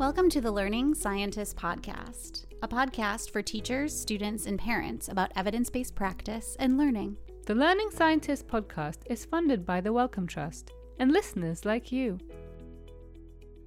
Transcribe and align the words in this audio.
Welcome 0.00 0.30
to 0.30 0.40
the 0.40 0.50
Learning 0.50 0.94
Scientist 0.94 1.58
Podcast, 1.58 2.46
a 2.62 2.66
podcast 2.66 3.30
for 3.32 3.42
teachers, 3.42 3.94
students, 3.94 4.46
and 4.46 4.58
parents 4.58 5.10
about 5.10 5.30
evidence 5.36 5.68
based 5.68 5.94
practice 5.94 6.56
and 6.58 6.78
learning. 6.78 7.18
The 7.44 7.54
Learning 7.54 7.90
Scientist 7.90 8.48
podcast 8.48 9.00
is 9.10 9.26
funded 9.26 9.66
by 9.66 9.82
the 9.82 9.92
Wellcome 9.92 10.26
Trust 10.26 10.72
and 10.98 11.12
listeners 11.12 11.66
like 11.66 11.92
you. 11.92 12.18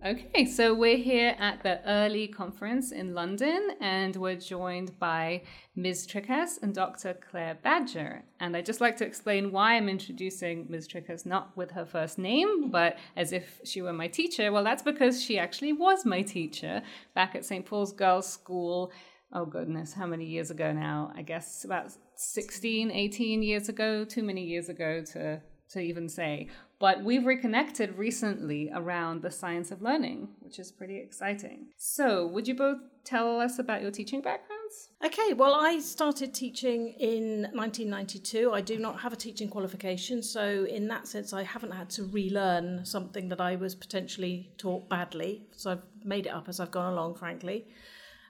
Okay, 0.06 0.44
so 0.44 0.74
we're 0.74 0.98
here 0.98 1.34
at 1.40 1.64
the 1.64 1.80
EARLI 1.88 2.36
conference 2.36 2.92
in 2.92 3.14
London, 3.14 3.70
and 3.80 4.14
we're 4.18 4.36
joined 4.36 5.00
by 5.00 5.44
Ms. 5.78 6.06
Triccas 6.08 6.62
and 6.62 6.76
Dr. 6.76 7.14
Claire 7.14 7.58
Badger. 7.64 8.22
And 8.42 8.58
I'd 8.58 8.66
just 8.66 8.82
like 8.82 8.98
to 8.98 9.06
explain 9.06 9.54
why 9.54 9.76
I'm 9.76 9.88
introducing 9.88 10.66
Ms. 10.68 10.90
Triccas 10.90 11.26
not 11.26 11.56
with 11.56 11.72
her 11.72 11.86
first 11.86 12.20
name, 12.20 12.70
but 12.70 12.98
as 13.16 13.32
if 13.32 13.62
she 13.64 13.82
were 13.82 13.94
my 13.94 14.10
teacher. 14.10 14.52
Well, 14.52 14.66
that's 14.66 14.84
because 14.84 15.24
she 15.24 15.40
actually 15.40 15.72
was 15.72 16.06
my 16.06 16.22
teacher 16.22 16.82
back 17.16 17.34
at 17.34 17.46
St. 17.46 17.66
Paul's 17.66 17.94
Girls' 17.94 18.28
School. 18.28 18.92
Oh, 19.32 19.46
goodness, 19.46 19.94
how 19.94 20.06
many 20.06 20.26
years 20.26 20.52
ago 20.52 20.74
now? 20.74 21.14
I 21.16 21.22
guess 21.22 21.64
about 21.64 21.94
16, 22.18 22.92
18 22.92 23.42
years 23.42 23.70
ago, 23.70 24.04
too 24.04 24.24
many 24.24 24.44
years 24.44 24.68
ago 24.68 25.02
to 25.14 25.42
to 25.74 25.80
even 25.80 26.08
say. 26.08 26.48
But 26.84 27.02
we've 27.02 27.26
reconnected 27.26 27.98
recently 27.98 28.70
around 28.76 29.22
the 29.22 29.32
science 29.32 29.72
of 29.72 29.82
learning, 29.82 30.28
which 30.42 30.60
is 30.60 30.70
pretty 30.70 30.98
exciting. 30.98 31.68
So, 31.78 32.28
would 32.28 32.46
you 32.46 32.56
both 32.56 32.80
tell 33.06 33.40
us 33.40 33.58
about 33.58 33.82
your 33.82 33.90
teaching 33.90 34.20
backgrounds? 34.20 34.90
Okay, 35.02 35.32
well, 35.32 35.56
I 35.56 35.80
started 35.80 36.34
teaching 36.34 36.90
in 37.00 37.44
1992. 37.54 38.52
I 38.52 38.60
do 38.60 38.78
not 38.80 39.00
have 39.00 39.14
a 39.14 39.16
teaching 39.16 39.48
qualification, 39.48 40.22
so 40.22 40.66
in 40.66 40.90
that 40.90 41.08
sense, 41.08 41.32
I 41.32 41.44
haven't 41.44 41.72
had 41.72 41.90
to 41.92 42.04
relearn 42.04 42.84
something 42.84 43.30
that 43.30 43.40
I 43.40 43.56
was 43.56 43.76
potentially 43.76 44.52
taught 44.58 44.90
badly. 44.90 45.44
So 45.56 45.72
I've 45.72 45.84
made 46.04 46.26
it 46.26 46.34
up 46.34 46.50
as 46.50 46.60
I've 46.60 46.72
gone 46.72 46.92
along, 46.92 47.16
frankly. 47.16 47.66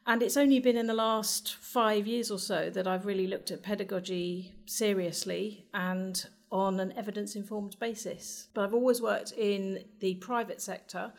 And 0.06 0.22
it's 0.22 0.38
only 0.38 0.60
been 0.60 0.78
in 0.78 0.86
the 0.86 0.94
last 0.94 1.56
five 1.56 2.06
years 2.06 2.30
or 2.30 2.38
so 2.38 2.70
that 2.70 2.86
I've 2.86 3.08
really 3.08 3.26
looked 3.26 3.50
at 3.50 3.64
pedagogy 3.64 4.54
seriously 4.67 5.66
and 5.73 6.23
on 6.54 6.80
an 6.80 6.94
evidence 6.96 7.36
informed 7.36 7.76
basis. 7.80 8.48
But 8.54 8.64
I've 8.64 8.76
always 8.76 9.02
worked 9.02 9.32
in 9.32 9.84
the 10.00 10.16
private 10.16 10.62
sector, 10.62 11.12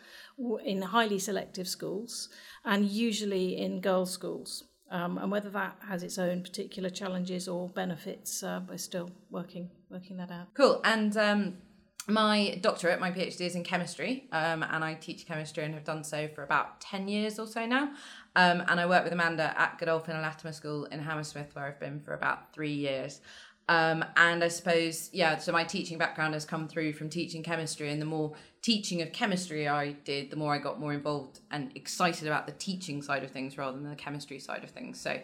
in 0.64 0.80
highly 0.80 1.18
selective 1.18 1.66
schools, 1.66 2.28
and 2.64 2.86
usually 2.86 3.58
in 3.58 3.80
girls' 3.80 4.12
schools. 4.12 4.64
Um, 4.90 5.18
and 5.18 5.32
whether 5.32 5.50
that 5.50 5.76
has 5.88 6.04
its 6.04 6.18
own 6.18 6.42
particular 6.42 6.88
challenges 6.88 7.48
or 7.48 7.68
benefits, 7.68 8.44
uh, 8.44 8.60
we're 8.68 8.78
still 8.78 9.10
working 9.28 9.70
working 9.90 10.16
that 10.18 10.30
out. 10.30 10.54
Cool. 10.54 10.80
And 10.84 11.16
um, 11.16 11.56
my 12.06 12.58
doctorate, 12.60 13.00
my 13.00 13.10
PhD 13.10 13.40
is 13.40 13.56
in 13.56 13.64
chemistry, 13.64 14.28
um, 14.30 14.62
and 14.62 14.84
I 14.84 14.94
teach 14.94 15.26
chemistry 15.26 15.64
and 15.64 15.74
have 15.74 15.84
done 15.84 16.04
so 16.04 16.28
for 16.28 16.44
about 16.44 16.80
10 16.80 17.08
years 17.08 17.40
or 17.40 17.48
so 17.48 17.66
now. 17.66 17.90
Um, 18.36 18.62
and 18.68 18.78
I 18.78 18.86
work 18.86 19.02
with 19.02 19.12
Amanda 19.12 19.52
at 19.58 19.78
Godolphin 19.78 20.14
and 20.14 20.24
Latymer 20.24 20.54
School 20.54 20.84
in 20.84 21.00
Hammersmith, 21.00 21.56
where 21.56 21.64
I've 21.64 21.80
been 21.80 22.00
for 22.00 22.14
about 22.14 22.52
three 22.52 22.74
years. 22.74 23.20
Um, 23.68 24.04
and 24.16 24.44
I 24.44 24.48
suppose, 24.48 25.08
yeah, 25.12 25.38
so 25.38 25.52
my 25.52 25.64
teaching 25.64 25.96
background 25.96 26.34
has 26.34 26.44
come 26.44 26.68
through 26.68 26.92
from 26.92 27.08
teaching 27.08 27.42
chemistry. 27.42 27.90
And 27.90 28.00
the 28.00 28.06
more 28.06 28.34
teaching 28.62 29.00
of 29.02 29.12
chemistry 29.12 29.68
I 29.68 29.92
did, 29.92 30.30
the 30.30 30.36
more 30.36 30.54
I 30.54 30.58
got 30.58 30.80
more 30.80 30.92
involved 30.92 31.40
and 31.50 31.70
excited 31.74 32.26
about 32.26 32.46
the 32.46 32.52
teaching 32.52 33.00
side 33.02 33.24
of 33.24 33.30
things 33.30 33.56
rather 33.56 33.78
than 33.78 33.88
the 33.88 33.96
chemistry 33.96 34.38
side 34.38 34.64
of 34.64 34.70
things. 34.70 35.00
So 35.00 35.18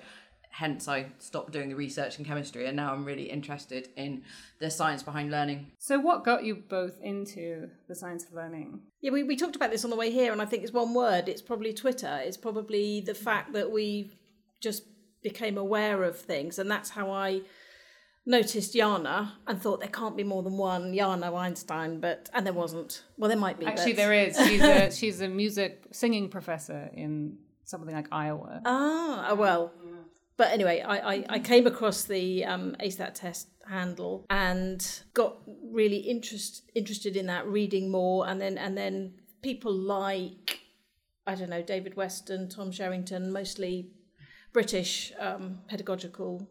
hence 0.50 0.88
I 0.88 1.06
stopped 1.18 1.52
doing 1.52 1.68
the 1.68 1.76
research 1.76 2.18
in 2.18 2.24
chemistry 2.24 2.66
and 2.66 2.76
now 2.76 2.92
I'm 2.92 3.04
really 3.04 3.30
interested 3.30 3.88
in 3.96 4.24
the 4.58 4.70
science 4.70 5.02
behind 5.02 5.30
learning. 5.30 5.70
So 5.78 5.98
what 5.98 6.24
got 6.24 6.44
you 6.44 6.56
both 6.56 7.00
into 7.00 7.68
the 7.88 7.94
science 7.94 8.24
of 8.24 8.34
learning? 8.34 8.80
Yeah, 9.00 9.12
we, 9.12 9.22
we 9.22 9.36
talked 9.36 9.54
about 9.56 9.70
this 9.70 9.84
on 9.84 9.90
the 9.90 9.96
way 9.96 10.10
here 10.10 10.32
and 10.32 10.42
I 10.42 10.46
think 10.46 10.64
it's 10.64 10.72
one 10.72 10.92
word, 10.92 11.28
it's 11.28 11.40
probably 11.40 11.72
Twitter. 11.72 12.20
It's 12.22 12.36
probably 12.36 13.00
the 13.00 13.14
fact 13.14 13.52
that 13.52 13.70
we 13.70 14.12
just 14.60 14.82
became 15.22 15.56
aware 15.56 16.02
of 16.02 16.18
things 16.18 16.58
and 16.58 16.70
that's 16.70 16.90
how 16.90 17.10
I 17.10 17.42
noticed 18.26 18.74
Yana 18.74 19.32
and 19.46 19.60
thought 19.60 19.80
there 19.80 19.88
can't 19.88 20.16
be 20.16 20.24
more 20.24 20.42
than 20.42 20.56
one 20.56 20.92
Yana 20.92 21.32
Weinstein, 21.32 22.00
but 22.00 22.28
and 22.32 22.46
there 22.46 22.52
wasn't. 22.52 23.04
Well, 23.16 23.28
there 23.28 23.38
might 23.38 23.58
be. 23.58 23.66
Actually, 23.66 23.92
but... 23.92 23.96
there 23.96 24.12
is. 24.12 24.36
She's 24.36 24.62
a 24.62 24.90
she's 24.96 25.20
a 25.20 25.28
music 25.28 25.84
singing 25.92 26.28
professor 26.28 26.90
in 26.94 27.38
something 27.64 27.94
like 27.94 28.08
Iowa. 28.12 28.60
Ah, 28.64 29.34
well. 29.34 29.72
But 30.36 30.52
anyway, 30.52 30.80
I, 30.80 31.16
I, 31.16 31.24
I 31.28 31.38
came 31.38 31.66
across 31.66 32.04
the 32.04 32.46
um, 32.46 32.74
AceThatTest 32.80 33.44
handle 33.68 34.24
and 34.30 35.02
got 35.12 35.36
really 35.70 35.98
interest, 35.98 36.62
interested 36.74 37.14
in 37.14 37.26
that, 37.26 37.46
reading 37.46 37.90
more, 37.90 38.26
and 38.26 38.40
then 38.40 38.56
and 38.56 38.76
then 38.76 39.12
people 39.42 39.72
like 39.72 40.60
I 41.26 41.34
don't 41.34 41.50
know 41.50 41.62
David 41.62 41.94
Weston, 41.94 42.48
Tom 42.48 42.72
Sherrington, 42.72 43.30
mostly 43.32 43.90
British 44.52 45.12
um, 45.18 45.58
pedagogical 45.68 46.48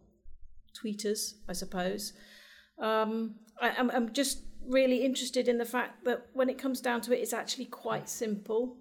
tweeters, 0.74 1.34
I 1.47 1.53
suppose. 1.53 2.13
Um, 2.80 3.35
I, 3.62 3.69
am 3.69 3.91
I'm 3.91 4.13
just 4.13 4.44
really 4.68 5.03
interested 5.03 5.47
in 5.47 5.57
the 5.57 5.66
fact 5.66 6.06
that 6.06 6.28
when 6.34 6.50
it 6.50 6.57
comes 6.57 6.81
down 6.81 7.02
to 7.02 7.13
it, 7.13 7.22
it's 7.22 7.34
actually 7.34 7.66
quite 7.66 8.09
simple. 8.09 8.78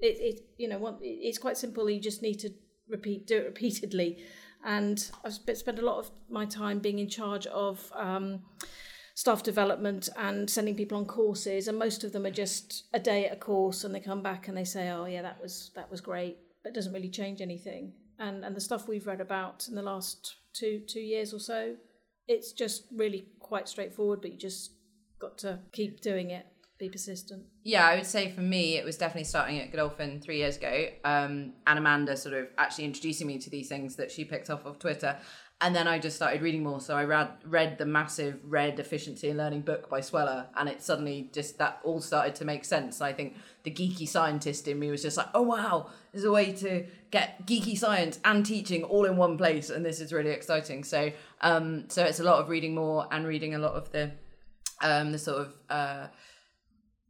It, 0.00 0.16
it 0.20 0.40
you 0.58 0.68
know, 0.68 0.98
it's 1.00 1.38
quite 1.38 1.56
simple. 1.56 1.88
You 1.88 2.00
just 2.00 2.22
need 2.22 2.38
to 2.40 2.50
repeat, 2.88 3.26
do 3.26 3.38
it 3.38 3.44
repeatedly. 3.46 4.18
And 4.64 5.10
I've 5.24 5.34
spent 5.34 5.78
a 5.78 5.84
lot 5.84 5.98
of 5.98 6.10
my 6.28 6.44
time 6.44 6.80
being 6.80 6.98
in 6.98 7.08
charge 7.08 7.46
of 7.46 7.92
um, 7.94 8.40
staff 9.14 9.42
development 9.42 10.08
and 10.16 10.48
sending 10.50 10.74
people 10.74 10.98
on 10.98 11.04
courses. 11.04 11.68
And 11.68 11.78
most 11.78 12.02
of 12.02 12.12
them 12.12 12.26
are 12.26 12.30
just 12.30 12.84
a 12.92 12.98
day 12.98 13.26
at 13.26 13.32
a 13.32 13.36
course, 13.36 13.84
and 13.84 13.94
they 13.94 14.00
come 14.00 14.22
back 14.22 14.48
and 14.48 14.56
they 14.56 14.64
say, 14.64 14.90
"Oh, 14.90 15.04
yeah, 15.04 15.22
that 15.22 15.40
was 15.40 15.70
that 15.76 15.90
was 15.90 16.00
great," 16.00 16.38
but 16.62 16.70
it 16.70 16.74
doesn't 16.74 16.92
really 16.92 17.10
change 17.10 17.40
anything. 17.40 17.92
And 18.18 18.44
and 18.44 18.56
the 18.56 18.60
stuff 18.60 18.88
we've 18.88 19.06
read 19.06 19.20
about 19.20 19.68
in 19.68 19.74
the 19.74 19.82
last 19.82 20.36
two 20.54 20.80
two 20.86 21.00
years 21.00 21.32
or 21.32 21.40
so. 21.40 21.76
It's 22.28 22.52
just 22.52 22.84
really 22.92 23.28
quite 23.38 23.68
straightforward, 23.68 24.20
but 24.20 24.32
you 24.32 24.38
just 24.38 24.72
got 25.20 25.38
to 25.38 25.60
keep 25.72 26.00
doing 26.00 26.30
it, 26.30 26.46
be 26.78 26.88
persistent. 26.88 27.44
Yeah, 27.62 27.86
I 27.86 27.94
would 27.94 28.06
say 28.06 28.32
for 28.32 28.40
me, 28.40 28.76
it 28.76 28.84
was 28.84 28.96
definitely 28.96 29.24
starting 29.24 29.60
at 29.60 29.70
Godolphin 29.70 30.20
three 30.20 30.38
years 30.38 30.56
ago, 30.56 30.88
um, 31.04 31.52
and 31.66 31.78
Amanda 31.78 32.16
sort 32.16 32.34
of 32.34 32.48
actually 32.58 32.84
introducing 32.84 33.26
me 33.26 33.38
to 33.38 33.50
these 33.50 33.68
things 33.68 33.96
that 33.96 34.10
she 34.10 34.24
picked 34.24 34.50
off 34.50 34.66
of 34.66 34.78
Twitter. 34.78 35.16
And 35.62 35.74
then 35.74 35.88
I 35.88 35.98
just 35.98 36.16
started 36.16 36.42
reading 36.42 36.62
more. 36.62 36.80
So 36.80 36.94
I 36.94 37.04
read 37.04 37.30
read 37.44 37.78
the 37.78 37.86
massive 37.86 38.40
Red 38.44 38.78
Efficiency 38.78 39.30
in 39.30 39.38
Learning 39.38 39.62
book 39.62 39.88
by 39.88 40.02
Sweller, 40.02 40.48
and 40.54 40.68
it 40.68 40.82
suddenly 40.82 41.30
just 41.32 41.56
that 41.58 41.80
all 41.82 42.02
started 42.02 42.34
to 42.36 42.44
make 42.44 42.64
sense. 42.66 43.00
I 43.00 43.14
think 43.14 43.36
the 43.62 43.70
geeky 43.70 44.06
scientist 44.06 44.68
in 44.68 44.78
me 44.78 44.90
was 44.90 45.00
just 45.00 45.16
like, 45.16 45.28
oh 45.34 45.42
wow, 45.42 45.88
there's 46.12 46.24
a 46.24 46.30
way 46.30 46.52
to 46.52 46.84
get 47.10 47.46
geeky 47.46 47.76
science 47.76 48.18
and 48.22 48.44
teaching 48.44 48.84
all 48.84 49.06
in 49.06 49.16
one 49.16 49.38
place, 49.38 49.70
and 49.70 49.82
this 49.82 49.98
is 49.98 50.12
really 50.12 50.30
exciting. 50.30 50.84
So 50.84 51.10
um, 51.40 51.88
so 51.88 52.04
it's 52.04 52.20
a 52.20 52.24
lot 52.24 52.38
of 52.38 52.50
reading 52.50 52.74
more 52.74 53.08
and 53.10 53.26
reading 53.26 53.54
a 53.54 53.58
lot 53.58 53.72
of 53.72 53.90
the 53.92 54.10
um, 54.82 55.12
the 55.12 55.18
sort 55.18 55.38
of 55.40 55.54
uh, 55.70 56.06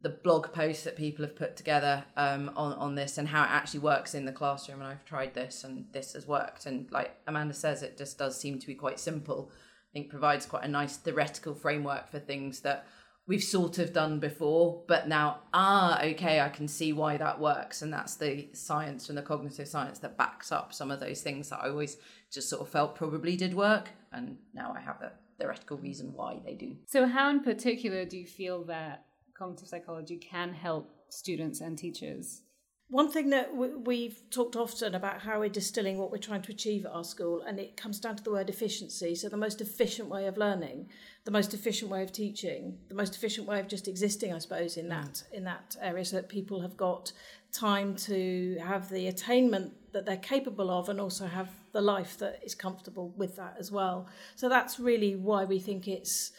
the 0.01 0.09
blog 0.09 0.51
posts 0.53 0.83
that 0.83 0.95
people 0.95 1.25
have 1.25 1.35
put 1.35 1.55
together 1.55 2.03
um, 2.15 2.51
on 2.55 2.73
on 2.73 2.95
this 2.95 3.17
and 3.17 3.27
how 3.27 3.43
it 3.43 3.49
actually 3.49 3.79
works 3.79 4.13
in 4.13 4.25
the 4.25 4.31
classroom. 4.31 4.81
And 4.81 4.89
I've 4.89 5.05
tried 5.05 5.33
this, 5.33 5.63
and 5.63 5.85
this 5.91 6.13
has 6.13 6.27
worked. 6.27 6.65
And 6.65 6.91
like 6.91 7.15
Amanda 7.27 7.53
says, 7.53 7.83
it 7.83 7.97
just 7.97 8.17
does 8.17 8.39
seem 8.39 8.59
to 8.59 8.67
be 8.67 8.75
quite 8.75 8.99
simple. 8.99 9.51
I 9.51 9.89
think 9.93 10.09
provides 10.09 10.45
quite 10.45 10.63
a 10.63 10.67
nice 10.67 10.97
theoretical 10.97 11.55
framework 11.55 12.09
for 12.09 12.19
things 12.19 12.59
that 12.59 12.85
we've 13.27 13.43
sort 13.43 13.77
of 13.79 13.91
done 13.91 14.19
before, 14.19 14.83
but 14.87 15.07
now 15.07 15.39
ah 15.53 16.01
okay, 16.01 16.39
I 16.39 16.49
can 16.49 16.67
see 16.67 16.93
why 16.93 17.17
that 17.17 17.39
works, 17.39 17.81
and 17.81 17.91
that's 17.91 18.15
the 18.15 18.49
science 18.53 19.09
and 19.09 19.17
the 19.17 19.23
cognitive 19.23 19.67
science 19.67 19.99
that 19.99 20.17
backs 20.17 20.51
up 20.51 20.73
some 20.73 20.91
of 20.91 20.99
those 20.99 21.21
things 21.21 21.49
that 21.49 21.59
I 21.61 21.69
always 21.69 21.97
just 22.31 22.49
sort 22.49 22.61
of 22.61 22.69
felt 22.69 22.95
probably 22.95 23.35
did 23.35 23.53
work, 23.53 23.89
and 24.11 24.37
now 24.53 24.75
I 24.77 24.81
have 24.81 24.99
the 24.99 25.11
theoretical 25.39 25.77
reason 25.77 26.13
why 26.13 26.39
they 26.43 26.53
do. 26.53 26.75
So, 26.85 27.05
how 27.05 27.29
in 27.29 27.41
particular 27.41 28.05
do 28.05 28.17
you 28.17 28.25
feel 28.25 28.63
that 28.65 29.06
cognitive 29.37 29.67
psychology 29.67 30.17
can 30.17 30.53
help 30.53 30.89
students 31.09 31.61
and 31.61 31.77
teachers? 31.77 32.41
One 32.89 33.11
thing 33.11 33.31
that 33.31 33.53
we've 33.53 34.21
talked 34.31 34.55
often 34.55 34.95
about 34.95 35.21
how 35.21 35.39
we're 35.39 35.49
distilling 35.49 35.97
what 35.97 36.09
we're 36.09 36.19
trying 36.19 36.41
to 36.43 36.53
achieve 36.53 36.85
at 36.85 36.93
our 36.93 37.03
school, 37.03 37.41
and 37.41 37.59
it 37.59 37.75
comes 37.75 37.99
down 37.99 38.15
to 38.15 38.23
the 38.23 38.31
word 38.31 38.49
efficiency. 38.49 39.13
So, 39.13 39.27
the 39.27 39.35
most 39.35 39.59
efficient 39.59 40.07
way 40.07 40.25
of 40.25 40.37
learning, 40.37 40.87
the 41.25 41.31
most 41.31 41.53
efficient 41.53 41.91
way 41.91 42.01
of 42.01 42.13
teaching, 42.13 42.77
the 42.87 42.95
most 42.95 43.13
efficient 43.13 43.45
way 43.45 43.59
of 43.59 43.67
just 43.67 43.89
existing, 43.89 44.33
I 44.33 44.37
suppose, 44.37 44.77
in 44.77 44.87
that 44.87 45.15
mm. 45.15 45.33
in 45.33 45.43
that 45.43 45.75
area, 45.81 46.05
so 46.05 46.15
that 46.15 46.29
people 46.29 46.61
have 46.61 46.77
got 46.77 47.11
time 47.51 47.93
to 47.95 48.57
have 48.63 48.87
the 48.89 49.07
attainment 49.07 49.73
that 49.91 50.05
they're 50.05 50.15
capable 50.15 50.71
of, 50.71 50.87
and 50.87 51.01
also 51.01 51.27
have 51.27 51.49
the 51.73 51.81
life 51.81 52.17
that 52.19 52.39
is 52.41 52.55
comfortable 52.55 53.13
with 53.17 53.35
that 53.35 53.57
as 53.59 53.69
well. 53.69 54.07
So 54.37 54.47
that's 54.47 54.79
really 54.79 55.17
why 55.17 55.43
we 55.43 55.59
think 55.59 55.89
it's 55.89 56.31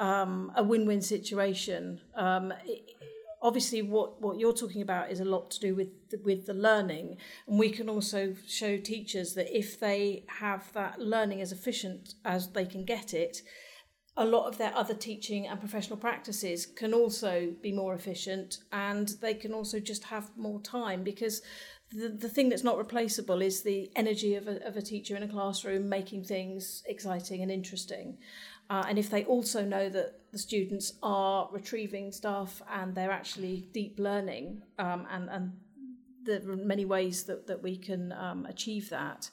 um, 0.00 0.50
a 0.56 0.64
win-win 0.64 1.02
situation. 1.02 2.00
Um, 2.16 2.52
it, 2.64 2.96
obviously, 3.42 3.82
what, 3.82 4.20
what 4.20 4.38
you're 4.38 4.54
talking 4.54 4.82
about 4.82 5.12
is 5.12 5.20
a 5.20 5.24
lot 5.24 5.50
to 5.52 5.60
do 5.60 5.74
with 5.74 6.10
the, 6.10 6.18
with 6.24 6.46
the 6.46 6.54
learning, 6.54 7.18
and 7.46 7.58
we 7.58 7.70
can 7.70 7.88
also 7.88 8.34
show 8.48 8.78
teachers 8.78 9.34
that 9.34 9.56
if 9.56 9.78
they 9.78 10.24
have 10.40 10.72
that 10.72 10.98
learning 10.98 11.40
as 11.40 11.52
efficient 11.52 12.14
as 12.24 12.48
they 12.48 12.66
can 12.66 12.84
get 12.84 13.14
it, 13.14 13.42
a 14.16 14.24
lot 14.24 14.46
of 14.48 14.58
their 14.58 14.74
other 14.74 14.94
teaching 14.94 15.46
and 15.46 15.60
professional 15.60 15.96
practices 15.96 16.66
can 16.66 16.92
also 16.92 17.52
be 17.62 17.72
more 17.72 17.94
efficient 17.94 18.58
and 18.72 19.14
they 19.22 19.34
can 19.34 19.52
also 19.52 19.78
just 19.78 20.04
have 20.04 20.30
more 20.36 20.60
time 20.60 21.04
because 21.04 21.42
the, 21.92 22.08
the 22.08 22.28
thing 22.28 22.48
that's 22.48 22.64
not 22.64 22.78
replaceable 22.78 23.42
is 23.42 23.62
the 23.62 23.90
energy 23.96 24.36
of 24.36 24.46
a, 24.46 24.64
of 24.66 24.76
a 24.76 24.82
teacher 24.82 25.16
in 25.16 25.22
a 25.22 25.28
classroom 25.28 25.88
making 25.88 26.24
things 26.24 26.82
exciting 26.86 27.42
and 27.42 27.50
interesting. 27.50 28.18
Uh, 28.68 28.84
and 28.88 28.98
if 28.98 29.10
they 29.10 29.24
also 29.24 29.64
know 29.64 29.88
that 29.88 30.20
the 30.30 30.38
students 30.38 30.92
are 31.02 31.48
retrieving 31.50 32.12
stuff 32.12 32.62
and 32.72 32.94
they're 32.94 33.10
actually 33.10 33.68
deep 33.72 33.98
learning, 33.98 34.62
um, 34.78 35.06
and, 35.10 35.28
and 35.28 35.52
there 36.22 36.40
are 36.48 36.56
many 36.56 36.84
ways 36.84 37.24
that, 37.24 37.48
that 37.48 37.60
we 37.60 37.76
can 37.76 38.12
um, 38.12 38.46
achieve 38.46 38.88
that, 38.90 39.28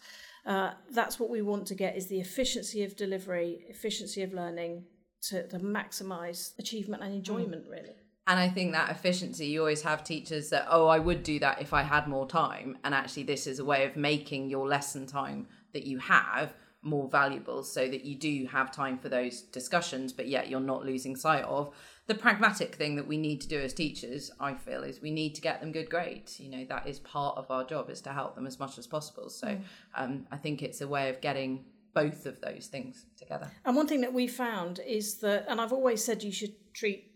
uh, 0.48 0.72
that's 0.92 1.20
what 1.20 1.30
we 1.30 1.42
want 1.44 1.68
to 1.68 1.76
get 1.76 1.96
is 1.96 2.08
the 2.08 2.20
efficiency 2.20 2.84
of 2.84 2.96
delivery, 2.96 3.66
efficiency 3.68 4.24
of 4.24 4.34
learning 4.34 4.84
to, 5.22 5.48
to 5.50 5.60
maximise 5.60 6.58
achievement 6.58 7.04
and 7.04 7.14
enjoyment, 7.14 7.68
mm. 7.68 7.72
really. 7.72 7.96
And 8.28 8.40
I 8.40 8.50
think 8.50 8.74
that 8.74 8.92
efficiency, 8.92 9.48
you 9.48 9.62
always 9.62 9.82
have 9.84 10.04
teachers 10.04 10.50
that, 10.50 10.68
oh, 10.70 10.88
I 10.88 11.00
would 11.00 11.24
do 11.24 11.40
that 11.40 11.62
if 11.62 11.74
I 11.74 11.84
had 11.84 12.08
more 12.08 12.28
time. 12.28 12.78
And 12.84 12.94
actually, 12.94 13.24
this 13.24 13.48
is 13.48 13.60
a 13.60 13.66
way 13.66 13.86
of 13.86 13.96
making 13.96 14.50
your 14.50 14.68
lesson 14.68 15.06
time 15.06 15.48
that 15.74 15.86
you 15.86 15.98
have 16.00 16.54
more 16.82 17.10
valuable 17.10 17.64
so 17.64 17.88
that 17.88 18.06
you 18.06 18.16
do 18.16 18.48
have 18.52 18.72
time 18.72 18.98
for 18.98 19.10
those 19.10 19.42
discussions, 19.42 20.14
but 20.14 20.28
yet 20.28 20.50
you're 20.50 20.60
not 20.60 20.86
losing 20.86 21.16
sight 21.16 21.44
of 21.46 21.74
the 22.08 22.16
pragmatic 22.16 22.76
thing 22.76 22.96
that 22.96 23.08
we 23.08 23.18
need 23.18 23.42
to 23.42 23.48
do 23.48 23.60
as 23.60 23.74
teachers, 23.74 24.32
I 24.40 24.54
feel, 24.54 24.84
is 24.84 25.02
we 25.02 25.12
need 25.12 25.36
to 25.36 25.42
get 25.42 25.60
them 25.60 25.72
good 25.72 25.90
grades. 25.90 26.40
You 26.40 26.50
know, 26.50 26.66
that 26.70 26.88
is 26.88 27.00
part 27.00 27.38
of 27.38 27.52
our 27.52 27.66
job 27.66 27.90
is 27.90 28.02
to 28.02 28.14
help 28.14 28.36
them 28.36 28.48
as 28.48 28.60
much 28.60 28.78
as 28.78 28.88
possible. 28.88 29.30
So 29.30 29.48
mm. 29.48 29.62
um, 29.96 30.26
I 30.32 30.38
think 30.38 30.62
it's 30.62 30.82
a 30.82 30.88
way 30.88 31.10
of 31.10 31.20
getting 31.20 31.66
both 31.94 32.26
of 32.26 32.40
those 32.42 32.68
things 32.68 33.06
together. 33.18 33.52
And 33.66 33.76
one 33.76 33.88
thing 33.88 34.02
that 34.02 34.14
we 34.14 34.28
found 34.28 34.80
is 34.86 35.16
that, 35.16 35.46
and 35.50 35.60
I've 35.60 35.74
always 35.74 36.04
said 36.04 36.24
you 36.24 36.32
should 36.32 36.54
treat 36.74 37.07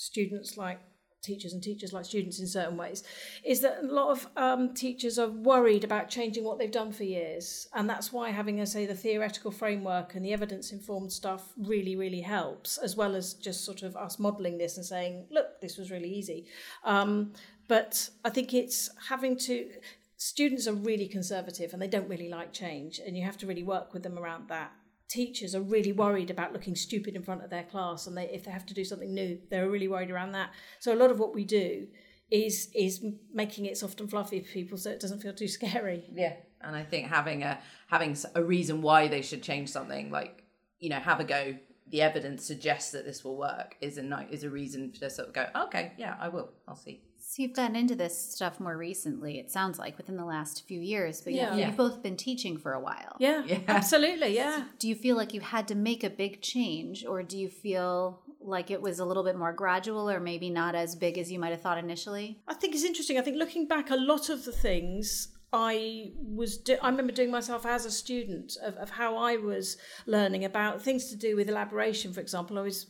students 0.00 0.56
like 0.56 0.80
teachers 1.22 1.52
and 1.52 1.62
teachers 1.62 1.92
like 1.92 2.06
students 2.06 2.40
in 2.40 2.46
certain 2.46 2.78
ways 2.78 3.04
is 3.44 3.60
that 3.60 3.80
a 3.82 3.86
lot 3.86 4.10
of 4.10 4.26
um, 4.38 4.72
teachers 4.72 5.18
are 5.18 5.28
worried 5.28 5.84
about 5.84 6.08
changing 6.08 6.42
what 6.42 6.58
they've 6.58 6.70
done 6.70 6.90
for 6.90 7.04
years. 7.04 7.68
And 7.74 7.88
that's 7.88 8.10
why 8.10 8.30
having 8.30 8.58
I 8.62 8.64
say 8.64 8.86
the 8.86 8.94
theoretical 8.94 9.50
framework 9.50 10.14
and 10.14 10.24
the 10.24 10.32
evidence 10.32 10.72
informed 10.72 11.12
stuff 11.12 11.52
really 11.58 11.94
really 11.94 12.22
helps 12.22 12.78
as 12.78 12.96
well 12.96 13.14
as 13.14 13.34
just 13.34 13.66
sort 13.66 13.82
of 13.82 13.94
us 13.96 14.18
modeling 14.18 14.56
this 14.56 14.78
and 14.78 14.86
saying 14.86 15.26
look 15.30 15.60
this 15.60 15.76
was 15.76 15.90
really 15.90 16.10
easy. 16.10 16.46
Um, 16.84 17.34
but 17.68 18.08
I 18.24 18.30
think 18.30 18.54
it's 18.54 18.88
having 19.08 19.36
to 19.38 19.68
students 20.16 20.66
are 20.66 20.74
really 20.74 21.08
conservative 21.08 21.74
and 21.74 21.82
they 21.82 21.88
don't 21.88 22.08
really 22.08 22.30
like 22.30 22.52
change 22.52 22.98
and 23.04 23.16
you 23.16 23.24
have 23.24 23.36
to 23.38 23.46
really 23.46 23.62
work 23.62 23.92
with 23.92 24.02
them 24.02 24.18
around 24.18 24.48
that 24.48 24.72
teachers 25.10 25.54
are 25.54 25.60
really 25.60 25.92
worried 25.92 26.30
about 26.30 26.52
looking 26.52 26.76
stupid 26.76 27.16
in 27.16 27.22
front 27.22 27.42
of 27.42 27.50
their 27.50 27.64
class 27.64 28.06
and 28.06 28.16
they, 28.16 28.28
if 28.30 28.44
they 28.44 28.50
have 28.50 28.66
to 28.66 28.74
do 28.74 28.84
something 28.84 29.12
new 29.12 29.38
they're 29.50 29.68
really 29.68 29.88
worried 29.88 30.10
around 30.10 30.32
that. 30.32 30.50
So 30.78 30.94
a 30.94 30.96
lot 30.96 31.10
of 31.10 31.18
what 31.18 31.34
we 31.34 31.44
do 31.44 31.88
is 32.30 32.70
is 32.74 33.04
making 33.34 33.66
it 33.66 33.76
soft 33.76 34.00
and 34.00 34.08
fluffy 34.08 34.40
for 34.40 34.52
people 34.52 34.78
so 34.78 34.90
it 34.90 35.00
doesn't 35.00 35.20
feel 35.20 35.34
too 35.34 35.48
scary. 35.58 36.04
Yeah 36.12 36.36
and 36.62 36.76
i 36.76 36.82
think 36.82 37.08
having 37.08 37.42
a 37.42 37.58
having 37.88 38.16
a 38.34 38.42
reason 38.42 38.82
why 38.82 39.08
they 39.08 39.22
should 39.22 39.42
change 39.42 39.68
something 39.68 40.10
like 40.10 40.42
you 40.78 40.90
know 40.90 40.98
have 40.98 41.20
a 41.20 41.24
go 41.24 41.54
the 41.88 42.02
evidence 42.02 42.44
suggests 42.44 42.92
that 42.92 43.04
this 43.04 43.24
will 43.24 43.36
work 43.36 43.76
is 43.80 43.98
a 43.98 44.02
night 44.02 44.28
is 44.30 44.44
a 44.44 44.50
reason 44.50 44.92
to 44.92 45.08
sort 45.10 45.28
of 45.28 45.34
go 45.34 45.46
okay 45.56 45.92
yeah 45.96 46.16
i 46.20 46.28
will 46.28 46.50
i'll 46.68 46.76
see 46.76 47.02
so 47.30 47.42
you've 47.42 47.52
gotten 47.52 47.76
into 47.76 47.94
this 47.94 48.32
stuff 48.32 48.58
more 48.58 48.76
recently, 48.76 49.38
it 49.38 49.52
sounds 49.52 49.78
like, 49.78 49.96
within 49.96 50.16
the 50.16 50.24
last 50.24 50.66
few 50.66 50.80
years, 50.80 51.20
but 51.20 51.32
yeah. 51.32 51.54
you've 51.54 51.76
both 51.76 52.02
been 52.02 52.16
teaching 52.16 52.58
for 52.58 52.72
a 52.72 52.80
while. 52.80 53.16
Yeah, 53.20 53.44
yeah. 53.46 53.60
absolutely, 53.68 54.34
yeah. 54.34 54.56
So 54.56 54.64
do 54.80 54.88
you 54.88 54.96
feel 54.96 55.16
like 55.16 55.32
you 55.32 55.40
had 55.40 55.68
to 55.68 55.76
make 55.76 56.02
a 56.02 56.10
big 56.10 56.42
change, 56.42 57.06
or 57.06 57.22
do 57.22 57.38
you 57.38 57.48
feel 57.48 58.20
like 58.40 58.72
it 58.72 58.82
was 58.82 58.98
a 58.98 59.04
little 59.04 59.22
bit 59.22 59.36
more 59.36 59.52
gradual, 59.52 60.10
or 60.10 60.18
maybe 60.18 60.50
not 60.50 60.74
as 60.74 60.96
big 60.96 61.18
as 61.18 61.30
you 61.30 61.38
might 61.38 61.52
have 61.52 61.60
thought 61.60 61.78
initially? 61.78 62.40
I 62.48 62.54
think 62.54 62.74
it's 62.74 62.82
interesting. 62.82 63.16
I 63.16 63.22
think 63.22 63.36
looking 63.36 63.68
back, 63.68 63.90
a 63.90 63.96
lot 63.96 64.28
of 64.28 64.44
the 64.44 64.50
things 64.50 65.28
I 65.52 66.10
was 66.16 66.58
do- 66.58 66.78
I 66.82 66.90
remember 66.90 67.12
doing 67.12 67.30
myself 67.30 67.64
as 67.64 67.86
a 67.86 67.92
student 67.92 68.56
of, 68.60 68.74
of 68.74 68.90
how 68.90 69.16
I 69.16 69.36
was 69.36 69.76
learning 70.04 70.44
about 70.44 70.82
things 70.82 71.08
to 71.10 71.16
do 71.16 71.36
with 71.36 71.48
elaboration, 71.48 72.12
for 72.12 72.18
example. 72.18 72.58
I 72.58 72.62
was 72.62 72.86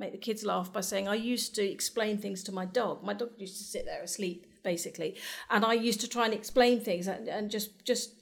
make 0.00 0.12
the 0.12 0.18
kids 0.18 0.44
laugh 0.44 0.72
by 0.72 0.80
saying 0.80 1.06
I 1.06 1.14
used 1.14 1.54
to 1.56 1.62
explain 1.62 2.18
things 2.18 2.42
to 2.44 2.52
my 2.52 2.64
dog. 2.64 3.04
My 3.04 3.14
dog 3.14 3.30
used 3.36 3.58
to 3.58 3.64
sit 3.64 3.84
there 3.84 4.02
asleep, 4.02 4.46
basically, 4.64 5.16
and 5.50 5.64
I 5.64 5.74
used 5.74 6.00
to 6.00 6.08
try 6.08 6.24
and 6.24 6.34
explain 6.34 6.80
things 6.80 7.06
and, 7.06 7.28
and 7.28 7.50
just 7.50 7.84
just 7.84 8.14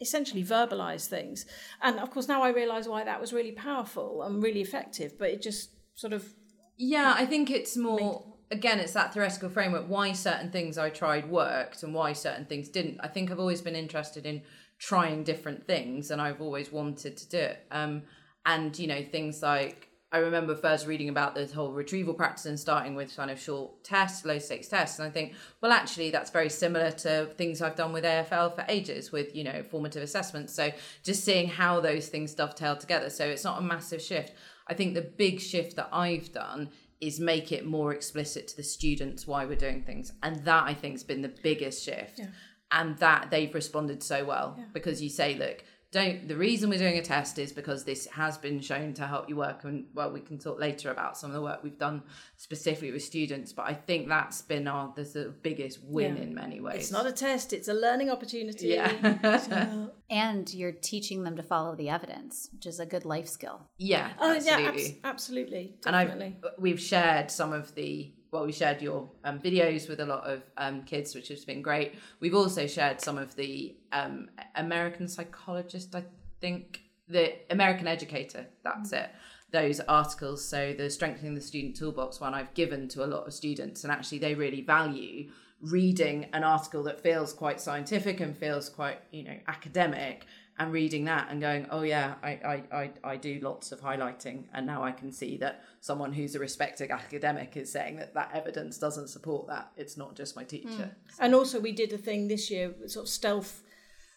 essentially 0.00 0.44
verbalize 0.44 1.06
things. 1.06 1.46
And 1.82 1.98
of 1.98 2.10
course, 2.10 2.28
now 2.28 2.42
I 2.42 2.50
realize 2.50 2.88
why 2.88 3.04
that 3.04 3.20
was 3.20 3.32
really 3.32 3.52
powerful 3.52 4.22
and 4.22 4.42
really 4.42 4.60
effective. 4.60 5.18
But 5.18 5.30
it 5.30 5.42
just 5.42 5.70
sort 5.94 6.12
of 6.12 6.34
yeah, 6.78 7.14
I 7.16 7.26
think 7.26 7.50
it's 7.50 7.76
more. 7.76 8.24
Made, 8.50 8.58
again, 8.58 8.78
it's 8.78 8.92
that 8.92 9.12
theoretical 9.12 9.50
framework. 9.50 9.86
Why 9.88 10.12
certain 10.12 10.50
things 10.50 10.78
I 10.78 10.90
tried 10.90 11.28
worked 11.28 11.82
and 11.82 11.92
why 11.92 12.12
certain 12.12 12.46
things 12.46 12.68
didn't. 12.68 13.00
I 13.00 13.08
think 13.08 13.30
I've 13.30 13.40
always 13.40 13.60
been 13.60 13.74
interested 13.74 14.24
in 14.24 14.42
trying 14.78 15.24
different 15.24 15.66
things, 15.66 16.10
and 16.10 16.22
I've 16.22 16.40
always 16.40 16.72
wanted 16.72 17.16
to 17.16 17.28
do 17.28 17.38
it. 17.38 17.66
Um, 17.70 18.02
and 18.46 18.78
you 18.78 18.86
know, 18.86 19.02
things 19.02 19.42
like 19.42 19.88
I 20.10 20.18
remember 20.18 20.54
first 20.54 20.86
reading 20.86 21.10
about 21.10 21.34
this 21.34 21.52
whole 21.52 21.72
retrieval 21.72 22.14
practice 22.14 22.46
and 22.46 22.58
starting 22.58 22.94
with 22.94 23.14
kind 23.14 23.30
of 23.30 23.38
short 23.38 23.84
tests, 23.84 24.24
low 24.24 24.38
stakes 24.38 24.68
tests. 24.68 24.98
And 24.98 25.06
I 25.06 25.10
think, 25.10 25.34
well, 25.60 25.70
actually, 25.70 26.10
that's 26.10 26.30
very 26.30 26.48
similar 26.48 26.90
to 26.92 27.26
things 27.36 27.60
I've 27.60 27.76
done 27.76 27.92
with 27.92 28.04
AFL 28.04 28.54
for 28.54 28.64
ages 28.68 29.12
with, 29.12 29.36
you 29.36 29.44
know, 29.44 29.62
formative 29.62 30.02
assessments. 30.02 30.54
So 30.54 30.70
just 31.04 31.24
seeing 31.24 31.46
how 31.46 31.80
those 31.80 32.08
things 32.08 32.32
dovetail 32.32 32.76
together. 32.76 33.10
So 33.10 33.26
it's 33.26 33.44
not 33.44 33.58
a 33.58 33.62
massive 33.62 34.00
shift. 34.00 34.32
I 34.66 34.72
think 34.72 34.94
the 34.94 35.02
big 35.02 35.40
shift 35.40 35.76
that 35.76 35.90
I've 35.92 36.32
done 36.32 36.70
is 37.02 37.20
make 37.20 37.52
it 37.52 37.66
more 37.66 37.92
explicit 37.92 38.48
to 38.48 38.56
the 38.56 38.62
students 38.62 39.26
why 39.26 39.44
we're 39.44 39.56
doing 39.56 39.82
things. 39.82 40.12
And 40.22 40.42
that 40.46 40.64
I 40.64 40.72
think 40.72 40.94
has 40.94 41.04
been 41.04 41.20
the 41.20 41.34
biggest 41.42 41.84
shift. 41.84 42.18
Yeah. 42.18 42.28
And 42.72 42.96
that 42.98 43.30
they've 43.30 43.54
responded 43.54 44.02
so 44.02 44.24
well 44.24 44.56
yeah. 44.58 44.64
because 44.72 45.02
you 45.02 45.10
say, 45.10 45.34
look, 45.34 45.64
don't 45.90 46.28
the 46.28 46.36
reason 46.36 46.68
we're 46.68 46.78
doing 46.78 46.98
a 46.98 47.02
test 47.02 47.38
is 47.38 47.50
because 47.50 47.84
this 47.84 48.06
has 48.08 48.36
been 48.36 48.60
shown 48.60 48.92
to 48.92 49.06
help 49.06 49.28
you 49.28 49.36
work 49.36 49.64
and 49.64 49.86
well 49.94 50.10
we 50.10 50.20
can 50.20 50.38
talk 50.38 50.60
later 50.60 50.90
about 50.90 51.16
some 51.16 51.30
of 51.30 51.34
the 51.34 51.40
work 51.40 51.60
we've 51.62 51.78
done 51.78 52.02
specifically 52.36 52.92
with 52.92 53.02
students 53.02 53.52
but 53.52 53.66
i 53.66 53.72
think 53.72 54.06
that's 54.06 54.42
been 54.42 54.68
our 54.68 54.92
the 54.96 55.04
sort 55.04 55.26
of 55.26 55.42
biggest 55.42 55.82
win 55.82 56.16
yeah. 56.16 56.22
in 56.22 56.34
many 56.34 56.60
ways 56.60 56.82
it's 56.82 56.92
not 56.92 57.06
a 57.06 57.12
test 57.12 57.54
it's 57.54 57.68
a 57.68 57.74
learning 57.74 58.10
opportunity 58.10 58.68
yeah 58.68 59.86
and 60.10 60.52
you're 60.52 60.72
teaching 60.72 61.22
them 61.22 61.36
to 61.36 61.42
follow 61.42 61.74
the 61.74 61.88
evidence 61.88 62.50
which 62.52 62.66
is 62.66 62.80
a 62.80 62.86
good 62.86 63.06
life 63.06 63.28
skill 63.28 63.66
yeah 63.78 64.10
oh 64.20 64.34
absolutely. 64.34 64.64
yeah 64.64 64.68
abs- 64.68 64.98
absolutely 65.04 65.74
definitely. 65.82 66.26
and 66.26 66.44
I've, 66.44 66.52
we've 66.58 66.80
shared 66.80 67.30
some 67.30 67.54
of 67.54 67.74
the 67.74 68.12
well, 68.30 68.44
we 68.44 68.52
shared 68.52 68.82
your 68.82 69.08
um, 69.24 69.38
videos 69.38 69.88
with 69.88 70.00
a 70.00 70.06
lot 70.06 70.24
of 70.24 70.42
um, 70.56 70.82
kids, 70.82 71.14
which 71.14 71.28
has 71.28 71.44
been 71.44 71.62
great. 71.62 71.94
We've 72.20 72.34
also 72.34 72.66
shared 72.66 73.00
some 73.00 73.16
of 73.16 73.34
the 73.36 73.76
um, 73.92 74.28
American 74.54 75.08
psychologist, 75.08 75.94
I 75.94 76.04
think, 76.40 76.82
the 77.08 77.34
American 77.50 77.86
educator. 77.86 78.46
That's 78.62 78.92
it. 78.92 79.10
Those 79.50 79.80
articles. 79.80 80.44
So 80.44 80.74
the 80.76 80.90
strengthening 80.90 81.34
the 81.34 81.40
student 81.40 81.76
toolbox 81.76 82.20
one 82.20 82.34
I've 82.34 82.52
given 82.52 82.86
to 82.88 83.04
a 83.04 83.06
lot 83.06 83.26
of 83.26 83.32
students, 83.32 83.84
and 83.84 83.92
actually 83.92 84.18
they 84.18 84.34
really 84.34 84.60
value 84.60 85.30
reading 85.60 86.26
an 86.32 86.44
article 86.44 86.84
that 86.84 87.00
feels 87.00 87.32
quite 87.32 87.60
scientific 87.60 88.20
and 88.20 88.36
feels 88.36 88.68
quite 88.68 89.00
you 89.10 89.24
know 89.24 89.36
academic 89.48 90.24
and 90.58 90.72
reading 90.72 91.04
that 91.04 91.28
and 91.30 91.40
going, 91.40 91.66
oh 91.70 91.82
yeah, 91.82 92.14
I, 92.22 92.30
I, 92.30 92.62
I, 92.72 92.90
I 93.04 93.16
do 93.16 93.38
lots 93.40 93.70
of 93.70 93.80
highlighting, 93.80 94.44
and 94.52 94.66
now 94.66 94.82
I 94.82 94.92
can 94.92 95.12
see 95.12 95.36
that 95.38 95.62
someone 95.80 96.12
who's 96.12 96.34
a 96.34 96.38
respected 96.38 96.90
academic 96.90 97.56
is 97.56 97.70
saying 97.70 97.96
that 97.96 98.14
that 98.14 98.30
evidence 98.34 98.78
doesn't 98.78 99.08
support 99.08 99.46
that. 99.46 99.70
It's 99.76 99.96
not 99.96 100.16
just 100.16 100.34
my 100.34 100.44
teacher. 100.44 100.68
Mm. 100.68 100.90
So. 101.10 101.20
And 101.20 101.34
also, 101.34 101.60
we 101.60 101.72
did 101.72 101.92
a 101.92 101.98
thing 101.98 102.28
this 102.28 102.50
year, 102.50 102.74
sort 102.86 103.04
of 103.04 103.10
stealth 103.10 103.62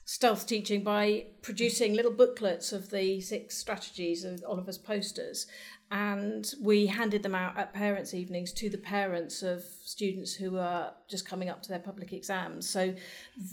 stealth 0.06 0.48
teaching 0.48 0.84
by 0.84 1.26
producing 1.42 1.94
little 1.94 2.12
booklets 2.12 2.74
of 2.74 2.90
the 2.90 3.22
six 3.22 3.58
strategies 3.58 4.24
of 4.24 4.44
Oliver's 4.48 4.78
posters 4.78 5.48
and 5.92 6.54
we 6.62 6.88
handed 6.88 7.22
them 7.22 7.36
out 7.36 7.58
at 7.58 7.74
parents' 7.74 8.14
evenings 8.14 8.54
to 8.54 8.70
the 8.70 8.78
parents 8.78 9.44
of 9.44 9.62
students 9.84 10.34
who 10.34 10.58
are 10.58 10.94
just 11.10 11.28
coming 11.28 11.50
up 11.50 11.62
to 11.62 11.68
their 11.68 11.80
public 11.80 12.14
exams. 12.14 12.70
So 12.70 12.96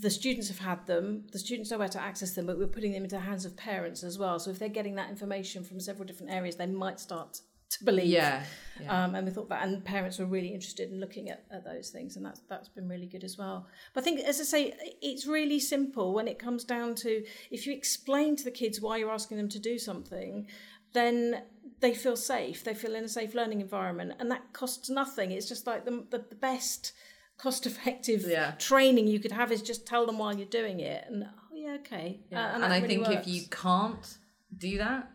the 0.00 0.10
students 0.10 0.46
have 0.46 0.60
had 0.60 0.86
them, 0.86 1.24
the 1.32 1.38
students 1.40 1.72
know 1.72 1.78
where 1.78 1.88
to 1.88 2.00
access 2.00 2.34
them, 2.34 2.46
but 2.46 2.56
we're 2.56 2.68
putting 2.68 2.92
them 2.92 3.02
into 3.02 3.16
the 3.16 3.22
hands 3.22 3.44
of 3.44 3.56
parents 3.56 4.04
as 4.04 4.18
well. 4.18 4.38
So 4.38 4.52
if 4.52 4.58
they're 4.60 4.68
getting 4.68 4.94
that 4.94 5.10
information 5.10 5.64
from 5.64 5.80
several 5.80 6.06
different 6.06 6.32
areas, 6.32 6.54
they 6.54 6.66
might 6.66 7.00
start 7.00 7.40
to 7.70 7.84
believe. 7.84 8.06
Yeah. 8.06 8.42
yeah. 8.80 9.04
Um, 9.04 9.14
and 9.14 9.26
we 9.26 9.32
thought 9.32 9.48
that, 9.48 9.66
and 9.66 9.84
parents 9.84 10.18
were 10.18 10.26
really 10.26 10.48
interested 10.48 10.90
in 10.90 11.00
looking 11.00 11.30
at, 11.30 11.44
at 11.50 11.64
those 11.64 11.90
things, 11.90 12.16
and 12.16 12.24
that's 12.24 12.40
that's 12.48 12.68
been 12.68 12.88
really 12.88 13.06
good 13.06 13.24
as 13.24 13.36
well. 13.36 13.66
But 13.94 14.02
I 14.02 14.04
think, 14.04 14.20
as 14.20 14.40
I 14.40 14.44
say, 14.44 14.74
it's 15.02 15.26
really 15.26 15.60
simple 15.60 16.14
when 16.14 16.28
it 16.28 16.38
comes 16.38 16.64
down 16.64 16.94
to 16.96 17.24
if 17.50 17.66
you 17.66 17.72
explain 17.72 18.36
to 18.36 18.44
the 18.44 18.50
kids 18.50 18.80
why 18.80 18.96
you're 18.96 19.10
asking 19.10 19.36
them 19.36 19.48
to 19.50 19.58
do 19.58 19.78
something, 19.78 20.46
then 20.92 21.42
they 21.80 21.94
feel 21.94 22.16
safe. 22.16 22.64
They 22.64 22.74
feel 22.74 22.94
in 22.94 23.04
a 23.04 23.08
safe 23.08 23.34
learning 23.34 23.60
environment, 23.60 24.14
and 24.18 24.30
that 24.30 24.52
costs 24.52 24.88
nothing. 24.88 25.32
It's 25.32 25.48
just 25.48 25.66
like 25.66 25.84
the 25.84 26.04
the, 26.10 26.24
the 26.28 26.36
best 26.36 26.92
cost 27.38 27.66
effective 27.66 28.24
yeah. 28.26 28.52
training 28.58 29.06
you 29.06 29.20
could 29.20 29.32
have 29.32 29.52
is 29.52 29.62
just 29.62 29.86
tell 29.86 30.06
them 30.06 30.18
while 30.18 30.36
you're 30.36 30.46
doing 30.46 30.80
it, 30.80 31.04
and 31.08 31.24
oh 31.24 31.54
yeah, 31.54 31.76
okay. 31.80 32.20
Yeah. 32.30 32.44
Uh, 32.44 32.54
and, 32.54 32.64
and 32.64 32.72
I 32.72 32.76
really 32.78 32.96
think 32.96 33.08
works. 33.08 33.26
if 33.26 33.32
you 33.32 33.42
can't 33.50 34.18
do 34.56 34.78
that, 34.78 35.10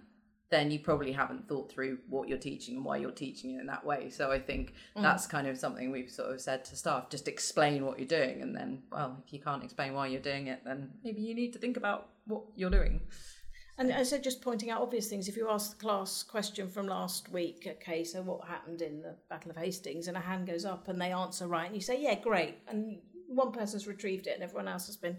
then 0.54 0.70
you 0.70 0.78
probably 0.78 1.12
haven't 1.12 1.48
thought 1.48 1.72
through 1.72 1.98
what 2.08 2.30
you're 2.30 2.38
teaching 2.38 2.76
and 2.76 2.86
why 2.86 2.98
you're 2.98 3.12
teaching 3.12 3.56
it 3.56 3.62
in 3.62 3.66
that 3.66 3.84
way. 3.84 4.10
So 4.12 4.32
I 4.32 4.38
think 4.40 4.74
mm. 4.96 5.02
that's 5.02 5.26
kind 5.26 5.48
of 5.48 5.58
something 5.58 5.92
we've 5.92 6.12
sort 6.12 6.32
of 6.32 6.40
said 6.40 6.64
to 6.66 6.76
staff 6.76 7.10
just 7.10 7.28
explain 7.28 7.86
what 7.86 7.98
you're 7.98 8.08
doing. 8.08 8.44
And 8.44 8.56
then, 8.56 8.84
well, 8.92 9.18
if 9.26 9.34
you 9.34 9.40
can't 9.40 9.64
explain 9.64 9.94
why 9.94 10.08
you're 10.08 10.22
doing 10.22 10.48
it, 10.48 10.62
then 10.64 10.92
maybe 11.04 11.22
you 11.22 11.34
need 11.34 11.54
to 11.54 11.60
think 11.60 11.76
about 11.76 12.10
what 12.26 12.44
you're 12.56 12.70
doing. 12.70 13.02
And 13.80 13.92
I 13.92 14.04
said 14.04 14.24
just 14.24 14.44
pointing 14.44 14.70
out 14.70 14.84
obvious 14.84 15.08
things. 15.08 15.28
If 15.28 15.36
you 15.36 15.50
ask 15.50 15.72
the 15.72 15.84
class 15.84 16.22
question 16.22 16.70
from 16.70 16.86
last 16.86 17.30
week, 17.30 17.68
okay, 17.68 18.04
so 18.04 18.22
what 18.22 18.48
happened 18.48 18.84
in 18.84 19.02
the 19.02 19.16
Battle 19.32 19.50
of 19.50 19.58
Hastings, 19.58 20.08
and 20.08 20.16
a 20.16 20.20
hand 20.20 20.46
goes 20.46 20.66
up 20.66 20.88
and 20.88 21.02
they 21.02 21.12
answer 21.12 21.48
right, 21.48 21.66
and 21.66 21.76
you 21.76 21.82
say, 21.82 22.00
yeah, 22.00 22.20
great, 22.20 22.60
and 22.68 23.00
one 23.28 23.52
person's 23.52 23.88
retrieved 23.88 24.28
it, 24.28 24.36
and 24.36 24.44
everyone 24.44 24.68
else 24.68 24.86
has 24.86 24.98
been 24.98 25.18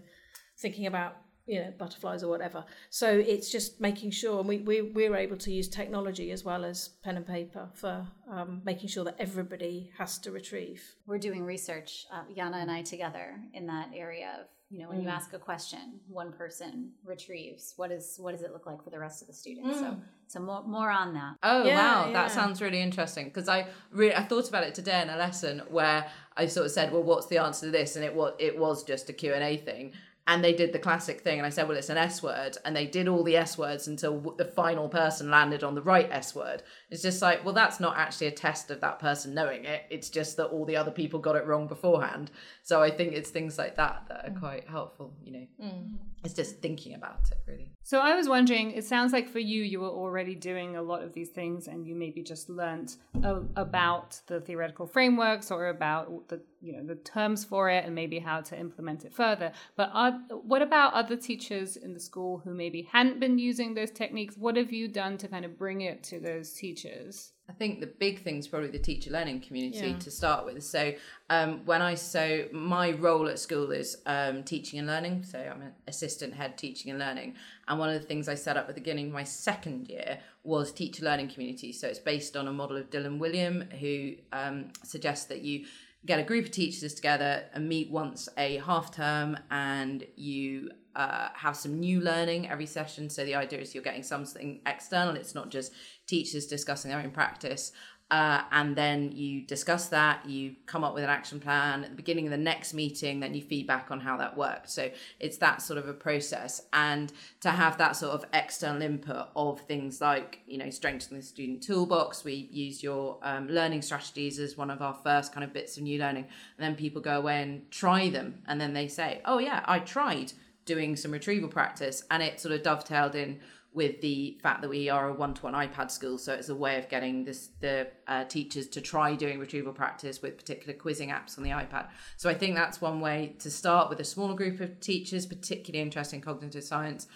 thinking 0.57 0.85
about 0.87 1.17
you 1.45 1.59
know 1.59 1.73
butterflies 1.77 2.23
or 2.23 2.29
whatever. 2.29 2.65
So 2.89 3.09
it's 3.09 3.51
just 3.51 3.79
making 3.79 4.11
sure, 4.11 4.39
and 4.39 4.47
we 4.47 4.57
we 4.59 4.81
we're 4.81 5.15
able 5.15 5.37
to 5.37 5.51
use 5.51 5.67
technology 5.67 6.31
as 6.31 6.43
well 6.43 6.65
as 6.65 6.89
pen 7.03 7.17
and 7.17 7.27
paper 7.27 7.69
for 7.73 8.07
um, 8.29 8.61
making 8.65 8.89
sure 8.89 9.03
that 9.03 9.15
everybody 9.19 9.91
has 9.97 10.17
to 10.19 10.31
retrieve. 10.31 10.83
We're 11.05 11.19
doing 11.19 11.43
research, 11.43 12.05
uh, 12.11 12.23
Yana 12.35 12.61
and 12.61 12.71
I 12.71 12.81
together, 12.81 13.35
in 13.53 13.67
that 13.67 13.89
area 13.95 14.31
of 14.41 14.47
you 14.71 14.81
know 14.81 14.89
when 14.89 15.01
you 15.01 15.07
ask 15.07 15.33
a 15.33 15.39
question, 15.39 15.99
one 16.07 16.31
person 16.33 16.91
retrieves. 17.03 17.73
What 17.77 17.91
is 17.91 18.15
what 18.17 18.31
does 18.31 18.41
it 18.41 18.51
look 18.51 18.65
like 18.65 18.83
for 18.83 18.89
the 18.89 18.99
rest 18.99 19.21
of 19.21 19.27
the 19.27 19.33
students? 19.33 19.79
So 19.79 19.97
so 20.27 20.39
more 20.39 20.63
more 20.63 20.89
on 20.89 21.13
that. 21.13 21.35
Oh 21.43 21.63
Yeah, 21.63 21.75
wow, 21.75 22.07
yeah. 22.07 22.13
that 22.13 22.31
sounds 22.31 22.61
really 22.61 22.81
interesting 22.81 23.25
because 23.25 23.47
I 23.47 23.67
really 23.91 24.15
I 24.15 24.23
thought 24.23 24.49
about 24.49 24.63
it 24.63 24.73
today 24.73 25.01
in 25.01 25.09
a 25.09 25.17
lesson 25.17 25.61
where 25.69 26.07
I 26.35 26.47
sort 26.47 26.65
of 26.65 26.71
said, 26.71 26.91
well, 26.91 27.03
what's 27.03 27.27
the 27.27 27.37
answer 27.37 27.67
to 27.67 27.71
this? 27.71 27.95
And 27.95 28.03
it 28.03 28.15
was 28.15 28.33
it 28.39 28.57
was 28.57 28.83
just 28.83 29.09
a 29.09 29.13
Q 29.13 29.33
and 29.33 29.43
A 29.43 29.57
thing. 29.57 29.93
And 30.27 30.43
they 30.43 30.53
did 30.53 30.73
the 30.73 30.79
classic 30.79 31.21
thing, 31.21 31.37
and 31.37 31.45
I 31.45 31.49
said, 31.49 31.67
"Well, 31.67 31.77
it's 31.77 31.89
an 31.89 31.97
S 31.97 32.23
word," 32.23 32.57
and 32.65 32.75
they 32.75 32.87
did 32.87 33.07
all 33.07 33.23
the 33.23 33.37
S 33.37 33.59
words 33.59 33.87
until 33.87 34.19
the 34.37 34.45
final 34.45 34.89
person 34.89 35.29
landed 35.29 35.63
on 35.63 35.75
the 35.75 35.83
right 35.83 36.09
S 36.11 36.33
word. 36.33 36.63
It's 36.89 37.03
just 37.03 37.21
like, 37.21 37.45
well, 37.45 37.53
that's 37.53 37.79
not 37.79 37.95
actually 37.95 38.27
a 38.27 38.31
test 38.31 38.71
of 38.71 38.81
that 38.81 38.97
person 38.97 39.35
knowing 39.35 39.65
it. 39.65 39.83
It's 39.91 40.09
just 40.09 40.37
that 40.37 40.47
all 40.47 40.65
the 40.65 40.77
other 40.77 40.89
people 40.89 41.19
got 41.19 41.35
it 41.35 41.45
wrong 41.45 41.67
beforehand. 41.67 42.31
So 42.63 42.81
I 42.81 42.89
think 42.89 43.13
it's 43.13 43.29
things 43.29 43.59
like 43.59 43.75
that 43.75 44.05
that 44.09 44.25
are 44.25 44.31
mm. 44.31 44.39
quite 44.39 44.67
helpful. 44.67 45.13
You 45.23 45.31
know, 45.31 45.47
mm. 45.63 45.97
It's 46.25 46.33
just 46.33 46.59
thinking 46.59 46.95
about 46.95 47.19
it 47.31 47.37
really. 47.45 47.71
So 47.83 47.99
I 47.99 48.15
was 48.15 48.27
wondering, 48.27 48.71
it 48.71 48.83
sounds 48.83 49.13
like 49.13 49.29
for 49.29 49.37
you, 49.37 49.61
you 49.61 49.79
were 49.79 49.89
already 49.89 50.33
doing 50.33 50.75
a 50.75 50.81
lot 50.81 51.03
of 51.03 51.13
these 51.13 51.29
things, 51.29 51.67
and 51.67 51.85
you 51.85 51.95
maybe 51.95 52.23
just 52.23 52.49
learnt 52.49 52.97
uh, 53.23 53.41
about 53.55 54.19
the 54.25 54.41
theoretical 54.41 54.87
frameworks 54.87 55.51
or 55.51 55.67
about 55.67 56.27
the 56.27 56.41
you 56.61 56.73
know 56.73 56.83
the 56.83 56.95
terms 56.95 57.45
for 57.45 57.69
it, 57.69 57.85
and 57.85 57.93
maybe 57.93 58.17
how 58.17 58.41
to 58.41 58.59
implement 58.59 59.05
it 59.05 59.13
further. 59.13 59.51
But 59.75 59.91
are, 59.93 60.13
what 60.29 60.63
about 60.63 60.93
other 60.93 61.15
teachers 61.15 61.77
in 61.77 61.93
the 61.93 61.99
school 61.99 62.41
who 62.43 62.55
maybe 62.55 62.81
hadn't 62.91 63.19
been 63.19 63.37
using 63.37 63.75
those 63.75 63.91
techniques? 63.91 64.35
What 64.35 64.57
have 64.57 64.73
you 64.73 64.87
done 64.87 65.19
to 65.19 65.27
kind 65.27 65.45
of 65.45 65.57
bring 65.57 65.81
it 65.81 66.03
to 66.05 66.19
those 66.19 66.53
teachers? 66.53 67.33
I 67.47 67.53
think 67.53 67.79
the 67.79 67.87
big 67.87 68.23
thing 68.23 68.37
is 68.37 68.47
probably 68.47 68.69
the 68.69 68.79
teacher 68.79 69.11
learning 69.11 69.41
community 69.41 69.89
Yeah. 69.89 69.97
to 69.99 70.11
start 70.11 70.45
with. 70.45 70.63
So 70.63 70.93
um, 71.29 71.63
when 71.65 71.81
I 71.81 71.93
so 71.93 72.47
my 72.51 72.91
role 72.91 73.27
at 73.27 73.37
school 73.37 73.71
is 73.71 73.97
um, 74.07 74.43
teaching 74.43 74.79
and 74.79 74.87
learning. 74.87 75.23
So 75.23 75.39
I'm 75.39 75.61
an 75.61 75.73
assistant 75.87 76.33
head 76.33 76.57
teaching 76.57 76.89
and 76.89 76.99
learning. 76.99 77.35
And 77.67 77.77
one 77.77 77.89
of 77.89 78.01
the 78.01 78.07
things 78.07 78.27
I 78.27 78.35
set 78.35 78.57
up 78.57 78.67
at 78.67 78.75
the 78.75 78.81
beginning 78.81 79.07
of 79.07 79.13
my 79.13 79.23
second 79.23 79.89
year 79.89 80.19
was 80.43 80.71
teacher 80.71 81.05
learning 81.05 81.29
community. 81.29 81.71
So 81.71 81.87
it's 81.87 81.99
based 81.99 82.35
on 82.35 82.47
a 82.47 82.53
model 82.53 82.77
of 82.77 82.89
Dylan 82.89 83.19
Wiliam, 83.19 83.71
who 83.73 84.15
um, 84.33 84.71
suggests 84.83 85.25
that 85.25 85.41
you 85.41 85.65
get 86.05 86.19
a 86.19 86.23
group 86.23 86.45
of 86.45 86.51
teachers 86.51 86.93
together 86.93 87.43
and 87.53 87.67
meet 87.67 87.89
once 87.89 88.29
a 88.37 88.57
half 88.57 88.93
term 88.95 89.37
and 89.49 90.05
you 90.15 90.69
uh, 90.95 91.29
have 91.33 91.57
some 91.57 91.79
new 91.79 91.99
learning 91.99 92.47
every 92.47 92.65
session. 92.65 93.09
So 93.09 93.25
the 93.25 93.35
idea 93.35 93.59
is 93.59 93.73
you're 93.73 93.83
getting 93.83 94.03
something 94.03 94.61
external. 94.65 95.15
It's 95.15 95.35
not 95.35 95.49
just 95.49 95.73
teachers 96.07 96.45
discussing 96.45 96.91
their 96.91 96.99
own 96.99 97.11
practice. 97.11 97.71
Uh, 98.11 98.43
and 98.51 98.75
then 98.75 99.11
you 99.11 99.41
discuss 99.41 99.87
that, 99.87 100.23
you 100.29 100.55
come 100.67 100.83
up 100.83 100.93
with 100.93 101.03
an 101.03 101.09
action 101.09 101.39
plan 101.39 101.83
at 101.83 101.89
the 101.89 101.95
beginning 101.95 102.27
of 102.27 102.31
the 102.31 102.37
next 102.37 102.71
meeting, 102.71 103.19
then 103.19 103.33
you 103.33 103.41
feedback 103.41 103.89
on 103.89 103.99
how 103.99 104.15
that 104.15 104.37
worked. 104.37 104.69
So 104.69 104.91
it's 105.19 105.37
that 105.37 105.59
sort 105.59 105.79
of 105.79 105.89
a 105.89 105.93
process. 105.93 106.61
And 106.71 107.11
to 107.41 107.49
have 107.49 107.79
that 107.79 107.95
sort 107.95 108.13
of 108.13 108.23
external 108.31 108.83
input 108.83 109.29
of 109.35 109.59
things 109.61 110.01
like, 110.01 110.41
you 110.45 110.59
know, 110.59 110.69
strengthening 110.69 111.21
the 111.21 111.25
student 111.25 111.63
toolbox, 111.63 112.23
we 112.23 112.47
use 112.51 112.83
your 112.83 113.17
um, 113.23 113.47
learning 113.47 113.81
strategies 113.81 114.37
as 114.37 114.55
one 114.55 114.69
of 114.69 114.83
our 114.83 114.93
first 115.03 115.33
kind 115.33 115.43
of 115.43 115.51
bits 115.51 115.75
of 115.75 115.83
new 115.83 115.97
learning. 115.97 116.27
And 116.57 116.65
then 116.65 116.75
people 116.75 117.01
go 117.01 117.17
away 117.17 117.41
and 117.41 117.71
try 117.71 118.09
them. 118.11 118.43
And 118.47 118.61
then 118.61 118.73
they 118.73 118.87
say, 118.87 119.21
oh, 119.25 119.39
yeah, 119.39 119.63
I 119.65 119.79
tried 119.79 120.33
doing 120.65 120.95
some 120.95 121.11
retrieval 121.11 121.49
practice. 121.49 122.03
And 122.11 122.21
it 122.21 122.39
sort 122.39 122.53
of 122.53 122.61
dovetailed 122.61 123.15
in 123.15 123.39
with 123.75 123.99
the 123.99 124.39
fact 124.41 124.61
that 124.61 124.69
we 124.69 124.89
are 124.89 125.09
a 125.09 125.13
one-to-one 125.13 125.53
iPad 125.53 125.91
school, 125.91 126.17
so 126.17 126.33
it's 126.33 126.47
a 126.47 126.55
way 126.55 126.79
of 126.79 126.87
getting 126.87 127.25
this 127.25 127.49
the 127.59 127.87
uh, 128.07 128.23
teachers 128.23 128.67
to 128.69 128.81
try 128.81 129.13
doing 129.15 129.37
retrieval 129.37 129.73
practice 129.73 130.21
with 130.21 130.37
particular 130.37 130.73
quizzing 130.73 131.09
apps 131.09 131.37
on 131.37 131.43
the 131.43 131.49
iPad. 131.49 131.89
So 132.15 132.29
I 132.29 132.33
think 132.33 132.55
that's 132.55 132.79
one 132.79 133.01
way 133.01 133.35
to 133.39 133.51
start 133.51 133.89
with 133.89 133.99
a 133.99 134.05
smaller 134.05 134.33
group 134.33 134.61
of 134.61 134.79
teachers, 134.79 135.25
particularly 135.25 135.81
interested 135.81 136.15
in 136.15 136.21
cognitive 136.21 136.63
science, 136.63 137.07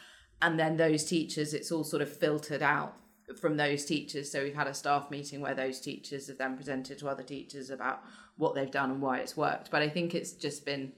and 0.41 0.59
then 0.59 0.75
those 0.75 1.05
teachers, 1.05 1.53
it's 1.53 1.71
all 1.71 1.85
sort 1.85 2.01
of 2.01 2.13
filtered 2.13 2.61
out 2.61 2.93
from 3.39 3.55
those 3.55 3.85
teachers. 3.85 4.29
So 4.29 4.43
we've 4.43 4.55
had 4.55 4.67
a 4.67 4.73
staff 4.73 5.09
meeting 5.09 5.39
where 5.39 5.55
those 5.55 5.79
teachers 5.79 6.27
have 6.27 6.37
then 6.37 6.57
presented 6.57 6.99
to 6.99 7.07
other 7.07 7.23
teachers 7.23 7.69
about 7.69 8.01
what 8.35 8.53
they've 8.53 8.71
done 8.71 8.91
and 8.91 9.01
why 9.01 9.19
it's 9.19 9.37
worked. 9.37 9.71
But 9.71 9.81
I 9.81 9.89
think 9.89 10.13
it's 10.13 10.33
just 10.33 10.65
been 10.65 10.91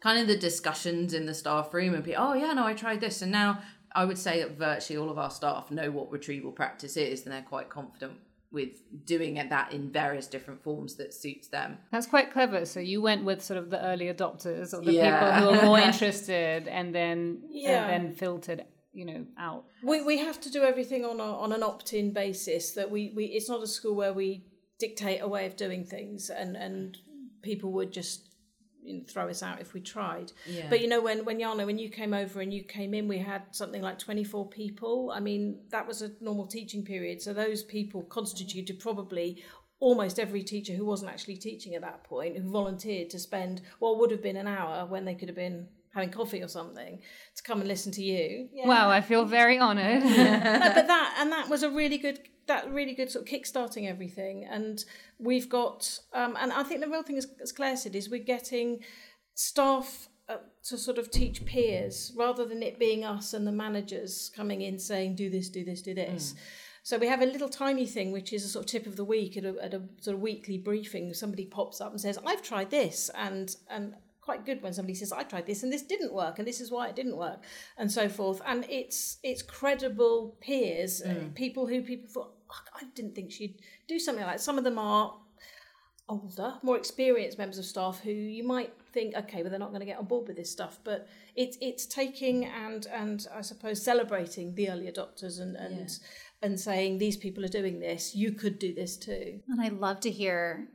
kind 0.00 0.20
of 0.20 0.26
the 0.26 0.36
discussions 0.36 1.14
in 1.14 1.26
the 1.26 1.34
staff 1.34 1.72
room 1.72 1.94
and 1.94 2.04
be 2.04 2.14
oh 2.14 2.34
yeah 2.34 2.52
no 2.52 2.66
i 2.66 2.74
tried 2.74 3.00
this 3.00 3.22
and 3.22 3.32
now 3.32 3.58
i 3.96 4.04
would 4.04 4.18
say 4.18 4.34
that 4.42 4.52
virtually 4.58 4.96
all 4.98 5.10
of 5.10 5.18
our 5.18 5.30
staff 5.30 5.70
know 5.70 5.90
what 5.90 6.10
retrieval 6.12 6.52
practice 6.52 6.96
is 6.96 7.24
and 7.24 7.32
they're 7.32 7.42
quite 7.42 7.68
confident 7.68 8.14
with 8.52 8.74
doing 9.04 9.36
it 9.38 9.50
that 9.50 9.72
in 9.72 9.90
various 9.90 10.28
different 10.28 10.62
forms 10.62 10.94
that 10.94 11.12
suits 11.12 11.48
them 11.48 11.76
That's 11.90 12.06
quite 12.06 12.32
clever. 12.32 12.64
So 12.64 12.78
you 12.78 13.02
went 13.02 13.24
with 13.24 13.42
sort 13.42 13.58
of 13.58 13.70
the 13.70 13.84
early 13.84 14.06
adopters 14.06 14.72
or 14.72 14.80
the 14.82 14.92
Yeah. 14.92 15.40
people 15.40 15.52
who 15.54 15.58
are 15.60 15.66
more 15.66 15.78
interested, 15.90 16.68
and 16.68 16.94
then 16.94 17.42
Yeah. 17.50 17.88
and 17.88 18.06
then 18.06 18.14
filtered, 18.14 18.64
you 18.94 19.04
know, 19.04 19.26
out. 19.36 19.64
We, 19.82 20.00
we 20.02 20.18
have 20.18 20.40
to 20.42 20.50
do 20.50 20.62
everything 20.62 21.04
on 21.04 21.18
a, 21.18 21.24
on 21.44 21.52
an 21.52 21.62
opt-in 21.64 22.12
basis. 22.12 22.70
That 22.72 22.88
we, 22.88 23.12
we 23.16 23.24
it's 23.26 23.48
not 23.48 23.62
a 23.62 23.66
school 23.66 23.96
where 23.96 24.12
we 24.14 24.46
dictate 24.78 25.20
a 25.22 25.28
way 25.28 25.44
of 25.46 25.56
doing 25.56 25.84
things, 25.84 26.30
and 26.30 26.56
and 26.56 26.96
people 27.42 27.72
would 27.72 27.92
just 27.92 28.25
you 28.86 28.98
know, 28.98 29.04
throw 29.06 29.28
us 29.28 29.42
out 29.42 29.60
if 29.60 29.74
we 29.74 29.80
tried. 29.80 30.32
Yeah. 30.46 30.66
But 30.68 30.80
you 30.80 30.88
know, 30.88 31.00
when 31.00 31.24
when 31.24 31.38
Yana, 31.38 31.66
when 31.66 31.78
you 31.78 31.90
came 31.90 32.14
over 32.14 32.40
and 32.40 32.52
you 32.52 32.64
came 32.64 32.94
in, 32.94 33.08
we 33.08 33.18
had 33.18 33.42
something 33.50 33.82
like 33.82 33.98
twenty 33.98 34.24
four 34.24 34.48
people. 34.48 35.12
I 35.14 35.20
mean, 35.20 35.60
that 35.70 35.86
was 35.86 36.02
a 36.02 36.10
normal 36.20 36.46
teaching 36.46 36.84
period, 36.84 37.22
so 37.22 37.32
those 37.32 37.62
people 37.62 38.02
constituted 38.04 38.80
probably 38.80 39.42
almost 39.78 40.18
every 40.18 40.42
teacher 40.42 40.72
who 40.72 40.86
wasn't 40.86 41.10
actually 41.10 41.36
teaching 41.36 41.74
at 41.74 41.82
that 41.82 42.02
point 42.04 42.36
who 42.36 42.50
volunteered 42.50 43.10
to 43.10 43.18
spend 43.18 43.60
what 43.78 43.98
would 43.98 44.10
have 44.10 44.22
been 44.22 44.36
an 44.36 44.48
hour 44.48 44.86
when 44.86 45.04
they 45.04 45.14
could 45.14 45.28
have 45.28 45.36
been 45.36 45.68
having 45.92 46.10
coffee 46.10 46.42
or 46.42 46.48
something 46.48 47.00
to 47.34 47.42
come 47.42 47.60
and 47.60 47.68
listen 47.68 47.90
to 47.90 48.02
you. 48.02 48.48
Yeah. 48.52 48.68
Wow, 48.68 48.90
I 48.90 49.00
feel 49.00 49.24
very 49.24 49.58
honoured. 49.58 50.02
No, 50.02 50.10
but 50.74 50.86
that 50.86 51.16
and 51.18 51.32
that 51.32 51.48
was 51.48 51.62
a 51.62 51.70
really 51.70 51.98
good 51.98 52.20
that 52.46 52.70
really 52.70 52.94
good 52.94 53.10
sort 53.10 53.26
of 53.26 53.32
kickstarting 53.32 53.88
everything 53.88 54.44
and 54.44 54.84
we've 55.18 55.48
got 55.48 55.98
um, 56.12 56.36
and 56.40 56.52
i 56.52 56.62
think 56.62 56.80
the 56.80 56.88
real 56.88 57.02
thing 57.02 57.16
is, 57.16 57.26
as 57.42 57.52
claire 57.52 57.76
said 57.76 57.94
is 57.94 58.08
we're 58.08 58.22
getting 58.22 58.80
staff 59.34 60.08
uh, 60.28 60.38
to 60.64 60.76
sort 60.76 60.98
of 60.98 61.08
teach 61.10 61.44
peers 61.44 62.12
rather 62.16 62.44
than 62.44 62.60
it 62.62 62.80
being 62.80 63.04
us 63.04 63.32
and 63.32 63.46
the 63.46 63.52
managers 63.52 64.30
coming 64.34 64.62
in 64.62 64.76
saying 64.76 65.14
do 65.14 65.30
this 65.30 65.48
do 65.48 65.64
this 65.64 65.82
do 65.82 65.94
this. 65.94 66.34
So 66.82 66.98
we 66.98 67.06
have 67.06 67.22
a 67.22 67.26
little 67.26 67.48
tiny 67.48 67.86
thing 67.86 68.10
which 68.10 68.32
is 68.32 68.44
a 68.44 68.48
sort 68.48 68.64
of 68.64 68.70
tip 68.70 68.86
of 68.86 68.96
the 68.96 69.04
week 69.04 69.36
at 69.36 69.44
a, 69.44 69.54
at 69.62 69.74
a 69.74 69.82
sort 70.00 70.16
of 70.16 70.22
weekly 70.22 70.58
briefing. 70.58 71.12
Somebody 71.14 71.44
pops 71.44 71.80
up 71.80 71.92
and 71.92 72.00
says 72.00 72.18
i've 72.26 72.42
tried 72.42 72.70
this 72.70 73.08
and 73.14 73.54
and 73.70 73.94
quite 74.20 74.44
good 74.44 74.60
when 74.60 74.72
somebody 74.72 74.94
says 74.94 75.12
I 75.12 75.22
tried 75.22 75.46
this 75.46 75.62
and 75.62 75.72
this 75.72 75.82
didn't 75.82 76.12
work 76.12 76.40
and 76.40 76.48
this 76.48 76.60
is 76.60 76.72
why 76.72 76.88
it 76.88 76.96
didn't 76.96 77.16
work 77.16 77.44
and 77.78 77.90
so 77.90 78.08
forth. 78.08 78.42
And 78.44 78.66
it's 78.68 79.18
it's 79.22 79.42
credible 79.42 80.36
peers 80.40 81.02
uh, 81.02 81.26
people 81.36 81.68
who 81.68 81.82
people 81.82 82.08
thought 82.08 82.35
"Oh, 82.74 82.78
I 82.82 82.84
didn't 82.94 83.14
think 83.14 83.30
she'd 83.32 83.60
do 83.86 83.98
something 83.98 84.24
like 84.24 84.34
that. 84.36 84.40
some 84.40 84.58
of 84.58 84.64
them 84.64 84.78
are 84.78 85.16
older 86.08 86.54
more 86.62 86.76
experienced 86.76 87.36
members 87.36 87.58
of 87.58 87.64
staff 87.64 87.98
who 87.98 88.12
you 88.12 88.44
might 88.44 88.72
think 88.92 89.16
okay 89.16 89.42
well 89.42 89.50
they're 89.50 89.58
not 89.58 89.70
going 89.70 89.80
to 89.80 89.86
get 89.86 89.98
on 89.98 90.04
board 90.04 90.28
with 90.28 90.36
this 90.36 90.48
stuff 90.48 90.78
but 90.84 91.08
it's 91.34 91.58
it's 91.60 91.84
taking 91.84 92.44
and 92.44 92.86
and 92.92 93.26
I 93.34 93.40
suppose 93.40 93.82
celebrating 93.82 94.54
the 94.54 94.70
early 94.70 94.86
adopters 94.86 95.40
and 95.40 95.56
and 95.56 95.98
and 96.42 96.58
saying 96.60 96.98
these 96.98 97.16
people 97.16 97.44
are 97.44 97.48
doing 97.48 97.80
this. 97.80 98.14
You 98.14 98.32
could 98.32 98.58
do 98.58 98.74
this 98.74 98.96
too. 98.96 99.40
And 99.48 99.60
I 99.60 99.68
love 99.68 100.00
to 100.00 100.10
hear 100.10 100.68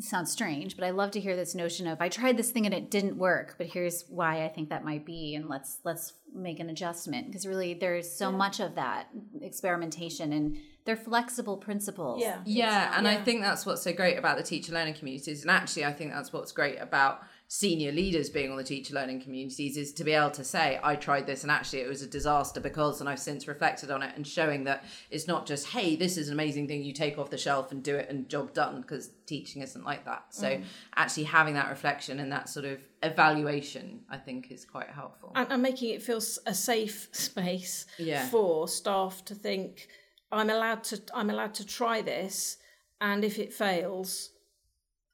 sounds 0.00 0.32
strange, 0.32 0.76
but 0.76 0.84
I 0.84 0.90
love 0.90 1.12
to 1.12 1.20
hear 1.20 1.36
this 1.36 1.54
notion 1.54 1.86
of 1.86 2.00
I 2.00 2.08
tried 2.08 2.36
this 2.36 2.50
thing 2.50 2.66
and 2.66 2.74
it 2.74 2.90
didn't 2.90 3.16
work, 3.16 3.54
but 3.58 3.68
here's 3.68 4.04
why 4.08 4.44
I 4.44 4.48
think 4.48 4.70
that 4.70 4.84
might 4.84 5.04
be 5.06 5.34
and 5.34 5.48
let's 5.48 5.78
let's 5.84 6.14
make 6.34 6.60
an 6.60 6.68
adjustment 6.70 7.26
because 7.26 7.46
really 7.46 7.74
there's 7.74 8.10
so 8.10 8.30
much 8.30 8.60
of 8.60 8.74
that 8.74 9.08
experimentation 9.40 10.32
and 10.32 10.58
they're 10.84 10.96
flexible 10.96 11.56
principles. 11.56 12.22
yeah 12.22 12.38
Yeah, 12.44 12.94
and 12.96 13.06
I 13.06 13.16
think 13.16 13.42
that's 13.42 13.66
what's 13.66 13.82
so 13.82 13.92
great 13.92 14.16
about 14.16 14.36
the 14.36 14.42
teacher 14.42 14.72
learning 14.72 14.94
communities. 14.94 15.42
And 15.42 15.50
actually, 15.50 15.84
I 15.84 15.92
think 15.92 16.12
that's 16.12 16.32
what's 16.32 16.52
great 16.52 16.78
about 16.78 17.20
senior 17.50 17.90
leaders 17.90 18.28
being 18.28 18.50
on 18.50 18.58
the 18.58 18.62
teacher 18.62 18.94
learning 18.94 19.22
communities 19.22 19.78
is 19.78 19.90
to 19.94 20.04
be 20.04 20.12
able 20.12 20.30
to 20.30 20.44
say 20.44 20.78
i 20.82 20.94
tried 20.94 21.26
this 21.26 21.42
and 21.42 21.50
actually 21.50 21.80
it 21.80 21.88
was 21.88 22.02
a 22.02 22.06
disaster 22.06 22.60
because 22.60 23.00
and 23.00 23.08
i've 23.08 23.18
since 23.18 23.48
reflected 23.48 23.90
on 23.90 24.02
it 24.02 24.12
and 24.16 24.26
showing 24.26 24.64
that 24.64 24.84
it's 25.10 25.26
not 25.26 25.46
just 25.46 25.68
hey 25.68 25.96
this 25.96 26.18
is 26.18 26.28
an 26.28 26.34
amazing 26.34 26.68
thing 26.68 26.82
you 26.82 26.92
take 26.92 27.16
off 27.16 27.30
the 27.30 27.38
shelf 27.38 27.72
and 27.72 27.82
do 27.82 27.96
it 27.96 28.06
and 28.10 28.28
job 28.28 28.52
done 28.52 28.82
because 28.82 29.12
teaching 29.24 29.62
isn't 29.62 29.82
like 29.82 30.04
that 30.04 30.24
so 30.28 30.46
mm. 30.46 30.62
actually 30.96 31.24
having 31.24 31.54
that 31.54 31.70
reflection 31.70 32.20
and 32.20 32.30
that 32.30 32.50
sort 32.50 32.66
of 32.66 32.78
evaluation 33.02 34.00
i 34.10 34.16
think 34.18 34.52
is 34.52 34.66
quite 34.66 34.90
helpful 34.90 35.32
and, 35.34 35.50
and 35.50 35.62
making 35.62 35.88
it 35.88 36.02
feel 36.02 36.20
a 36.44 36.54
safe 36.54 37.08
space 37.12 37.86
yeah. 37.98 38.28
for 38.28 38.68
staff 38.68 39.24
to 39.24 39.34
think 39.34 39.88
i'm 40.30 40.50
allowed 40.50 40.84
to 40.84 41.00
i'm 41.14 41.30
allowed 41.30 41.54
to 41.54 41.64
try 41.64 42.02
this 42.02 42.58
and 43.00 43.24
if 43.24 43.38
it 43.38 43.54
fails 43.54 44.32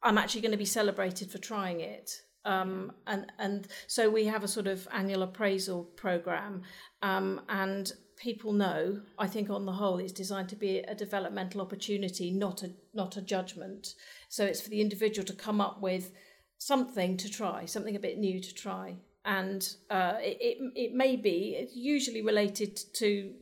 i'm 0.05 0.19
actually 0.19 0.41
going 0.41 0.53
to 0.53 0.59
be 0.59 0.65
celebrated 0.65 1.31
for 1.31 1.39
trying 1.39 1.81
it 1.81 2.11
um, 2.45 2.93
and 3.07 3.33
and 3.39 3.69
so 3.87 4.11
we 4.11 4.27
have 4.27 4.45
a 4.45 4.49
sort 4.49 4.67
of 4.67 4.87
annual 4.93 5.23
appraisal 5.23 5.85
program, 5.85 6.63
um, 7.03 7.41
and 7.49 7.93
people 8.17 8.53
know. 8.53 9.01
I 9.19 9.27
think 9.27 9.51
on 9.51 9.65
the 9.65 9.73
whole, 9.73 9.99
it's 9.99 10.13
designed 10.13 10.51
to 10.51 10.57
be 10.57 10.79
a 10.79 10.95
developmental 10.95 11.61
opportunity, 11.61 12.31
not 12.31 12.63
a 12.63 12.73
not 12.93 13.17
a 13.17 13.23
judgment. 13.23 13.95
So 14.29 14.45
it's 14.45 14.61
for 14.61 14.69
the 14.69 14.83
individual 14.83 15.25
to 15.27 15.33
come 15.33 15.61
up 15.61 15.81
with 15.81 16.13
something 16.59 17.17
to 17.17 17.31
try, 17.31 17.65
something 17.65 17.97
a 17.97 18.01
bit 18.01 18.19
new 18.19 18.41
to 18.43 18.55
try, 18.55 18.97
and 19.25 19.67
uh, 19.91 20.15
it, 20.19 20.37
it 20.41 20.59
it 20.77 20.95
may 20.95 21.17
be 21.17 21.57
it's 21.59 21.75
usually 21.75 22.21
related 22.21 22.79
to 22.97 23.33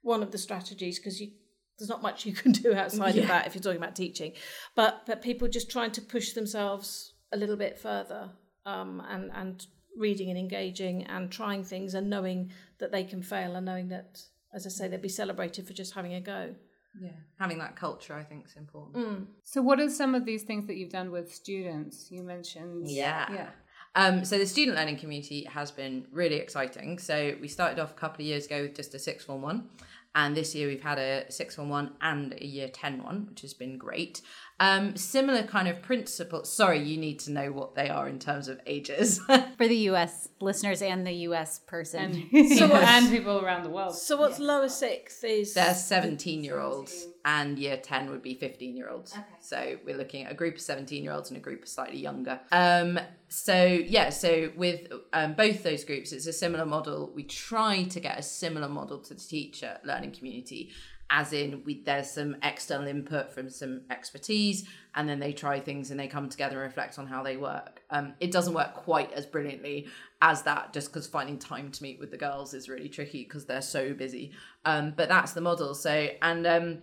one 0.00 0.22
of 0.22 0.32
the 0.32 0.38
strategies 0.38 0.98
because 0.98 1.20
you 1.20 1.32
there's 1.78 1.88
not 1.88 2.02
much 2.02 2.26
you 2.26 2.32
can 2.42 2.52
do 2.52 2.74
outside 2.74 3.14
yeah. 3.14 3.22
of 3.22 3.28
that 3.28 3.46
if 3.46 3.54
you're 3.54 3.62
talking 3.62 3.78
about 3.78 3.96
teaching 3.96 4.32
but 4.74 5.02
but 5.06 5.22
people 5.22 5.48
just 5.48 5.70
trying 5.70 5.90
to 5.90 6.00
push 6.00 6.32
themselves 6.32 7.14
a 7.32 7.36
little 7.36 7.56
bit 7.56 7.78
further 7.78 8.30
um, 8.66 9.02
and 9.08 9.30
and 9.34 9.66
reading 9.96 10.30
and 10.30 10.38
engaging 10.38 11.04
and 11.04 11.30
trying 11.30 11.64
things 11.64 11.94
and 11.94 12.08
knowing 12.08 12.50
that 12.78 12.92
they 12.92 13.04
can 13.04 13.22
fail 13.22 13.56
and 13.56 13.66
knowing 13.66 13.88
that 13.88 14.20
as 14.54 14.66
I 14.66 14.70
say 14.70 14.88
they'll 14.88 15.00
be 15.00 15.08
celebrated 15.08 15.66
for 15.66 15.72
just 15.72 15.94
having 15.94 16.14
a 16.14 16.20
go. 16.20 16.54
Yeah, 17.00 17.12
having 17.38 17.58
that 17.58 17.74
culture 17.74 18.14
I 18.14 18.22
think 18.22 18.46
is 18.46 18.56
important. 18.56 18.96
Mm. 18.96 19.26
So, 19.44 19.62
what 19.62 19.80
are 19.80 19.88
some 19.88 20.14
of 20.14 20.26
these 20.26 20.42
things 20.42 20.66
that 20.66 20.76
you've 20.76 20.92
done 20.92 21.10
with 21.10 21.32
students? 21.32 22.10
You 22.10 22.22
mentioned, 22.22 22.90
yeah, 22.90 23.32
yeah. 23.32 23.48
Um, 23.94 24.24
so 24.24 24.38
the 24.38 24.46
student 24.46 24.76
learning 24.76 24.98
community 24.98 25.44
has 25.44 25.70
been 25.70 26.06
really 26.10 26.36
exciting. 26.36 26.98
So 26.98 27.34
we 27.40 27.48
started 27.48 27.78
off 27.78 27.90
a 27.90 27.94
couple 27.94 28.22
of 28.22 28.26
years 28.26 28.46
ago 28.46 28.62
with 28.62 28.74
just 28.74 28.94
a 28.94 28.98
six 28.98 29.24
form 29.24 29.42
one, 29.42 29.68
and 30.14 30.36
this 30.36 30.54
year 30.54 30.68
we've 30.68 30.82
had 30.82 30.98
a 30.98 31.30
six 31.30 31.56
form 31.56 31.68
one 31.68 31.92
and 32.00 32.34
a 32.34 32.46
year 32.46 32.68
ten 32.68 33.02
one, 33.02 33.26
which 33.28 33.40
has 33.42 33.54
been 33.54 33.78
great. 33.78 34.20
Um, 34.62 34.94
similar 34.94 35.42
kind 35.42 35.66
of 35.66 35.82
principle. 35.82 36.44
Sorry, 36.44 36.78
you 36.78 36.96
need 36.96 37.18
to 37.20 37.32
know 37.32 37.50
what 37.50 37.74
they 37.74 37.88
are 37.88 38.08
in 38.08 38.20
terms 38.20 38.46
of 38.46 38.60
ages 38.64 39.18
for 39.56 39.66
the 39.66 39.76
U.S. 39.90 40.28
listeners 40.40 40.80
and 40.82 41.04
the 41.04 41.12
U.S. 41.26 41.58
person, 41.58 42.28
and, 42.32 42.48
so 42.56 42.72
and 42.72 43.10
people 43.10 43.44
around 43.44 43.64
the 43.64 43.70
world. 43.70 43.96
So 43.96 44.16
what's 44.16 44.38
yeah. 44.38 44.46
lower 44.46 44.68
sixth 44.68 45.24
is 45.24 45.54
they're 45.54 45.74
seventeen-year-olds, 45.74 47.08
and 47.24 47.58
year 47.58 47.76
ten 47.76 48.08
would 48.10 48.22
be 48.22 48.34
fifteen-year-olds. 48.34 49.14
Okay. 49.14 49.22
So 49.40 49.78
we're 49.84 49.96
looking 49.96 50.26
at 50.26 50.30
a 50.30 50.34
group 50.36 50.54
of 50.54 50.60
seventeen-year-olds 50.60 51.30
and 51.30 51.38
a 51.38 51.42
group 51.42 51.64
of 51.64 51.68
slightly 51.68 51.98
younger. 51.98 52.38
Um, 52.52 53.00
so 53.26 53.64
yeah, 53.64 54.10
so 54.10 54.52
with 54.54 54.92
um, 55.12 55.34
both 55.34 55.64
those 55.64 55.82
groups, 55.82 56.12
it's 56.12 56.28
a 56.28 56.32
similar 56.32 56.66
model. 56.66 57.10
We 57.16 57.24
try 57.24 57.82
to 57.82 57.98
get 57.98 58.16
a 58.16 58.22
similar 58.22 58.68
model 58.68 58.98
to 58.98 59.14
the 59.14 59.20
teacher 59.20 59.78
learning 59.84 60.12
community 60.12 60.70
as 61.12 61.34
in 61.34 61.62
we, 61.64 61.82
there's 61.82 62.10
some 62.10 62.34
external 62.42 62.88
input 62.88 63.30
from 63.30 63.50
some 63.50 63.82
expertise 63.90 64.66
and 64.94 65.06
then 65.06 65.20
they 65.20 65.32
try 65.32 65.60
things 65.60 65.90
and 65.90 66.00
they 66.00 66.08
come 66.08 66.28
together 66.28 66.56
and 66.56 66.64
reflect 66.64 66.98
on 66.98 67.06
how 67.06 67.22
they 67.22 67.36
work. 67.36 67.82
Um, 67.90 68.14
it 68.18 68.32
doesn't 68.32 68.54
work 68.54 68.72
quite 68.72 69.12
as 69.12 69.26
brilliantly 69.26 69.88
as 70.22 70.42
that 70.42 70.72
just 70.72 70.88
because 70.88 71.06
finding 71.06 71.38
time 71.38 71.70
to 71.70 71.82
meet 71.82 72.00
with 72.00 72.10
the 72.10 72.16
girls 72.16 72.54
is 72.54 72.66
really 72.66 72.88
tricky 72.88 73.24
because 73.24 73.44
they're 73.44 73.60
so 73.60 73.92
busy. 73.92 74.32
Um, 74.64 74.94
but 74.96 75.10
that's 75.10 75.32
the 75.34 75.42
model. 75.42 75.74
So 75.74 76.08
and 76.22 76.46
um, 76.46 76.78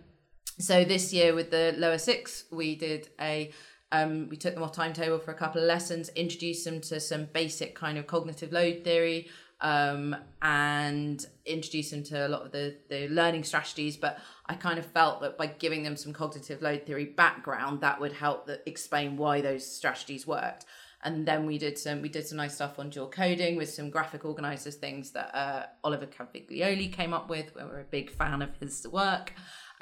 so 0.60 0.84
this 0.84 1.12
year 1.12 1.34
with 1.34 1.50
the 1.50 1.74
lower 1.76 1.98
six 1.98 2.44
we 2.52 2.76
did 2.76 3.08
a 3.20 3.50
um, 3.92 4.28
we 4.28 4.36
took 4.36 4.54
them 4.54 4.62
off 4.62 4.70
timetable 4.70 5.18
for 5.18 5.32
a 5.32 5.34
couple 5.34 5.60
of 5.60 5.66
lessons 5.66 6.08
introduced 6.10 6.64
them 6.64 6.80
to 6.82 7.00
some 7.00 7.24
basic 7.32 7.74
kind 7.74 7.98
of 7.98 8.06
cognitive 8.06 8.52
load 8.52 8.84
theory 8.84 9.28
um, 9.60 10.16
and 10.42 11.24
introduce 11.44 11.90
them 11.90 12.02
to 12.04 12.26
a 12.26 12.28
lot 12.28 12.42
of 12.46 12.52
the, 12.52 12.76
the 12.88 13.08
learning 13.08 13.44
strategies. 13.44 13.96
But 13.96 14.18
I 14.46 14.54
kind 14.54 14.78
of 14.78 14.86
felt 14.86 15.20
that 15.20 15.36
by 15.36 15.46
giving 15.46 15.82
them 15.82 15.96
some 15.96 16.12
cognitive 16.12 16.62
load 16.62 16.86
theory 16.86 17.04
background, 17.04 17.80
that 17.80 18.00
would 18.00 18.12
help 18.12 18.46
that 18.46 18.62
explain 18.66 19.16
why 19.16 19.40
those 19.40 19.66
strategies 19.66 20.26
worked. 20.26 20.64
And 21.02 21.26
then 21.26 21.46
we 21.46 21.56
did 21.56 21.78
some 21.78 22.02
we 22.02 22.10
did 22.10 22.26
some 22.26 22.36
nice 22.36 22.54
stuff 22.54 22.78
on 22.78 22.90
dual 22.90 23.08
coding 23.08 23.56
with 23.56 23.70
some 23.70 23.88
graphic 23.88 24.24
organizers 24.26 24.74
things 24.74 25.12
that 25.12 25.34
uh, 25.34 25.66
Oliver 25.82 26.06
Caviglioli 26.06 26.92
came 26.92 27.14
up 27.14 27.30
with. 27.30 27.54
We're 27.54 27.80
a 27.80 27.84
big 27.84 28.10
fan 28.10 28.42
of 28.42 28.50
his 28.58 28.86
work. 28.86 29.32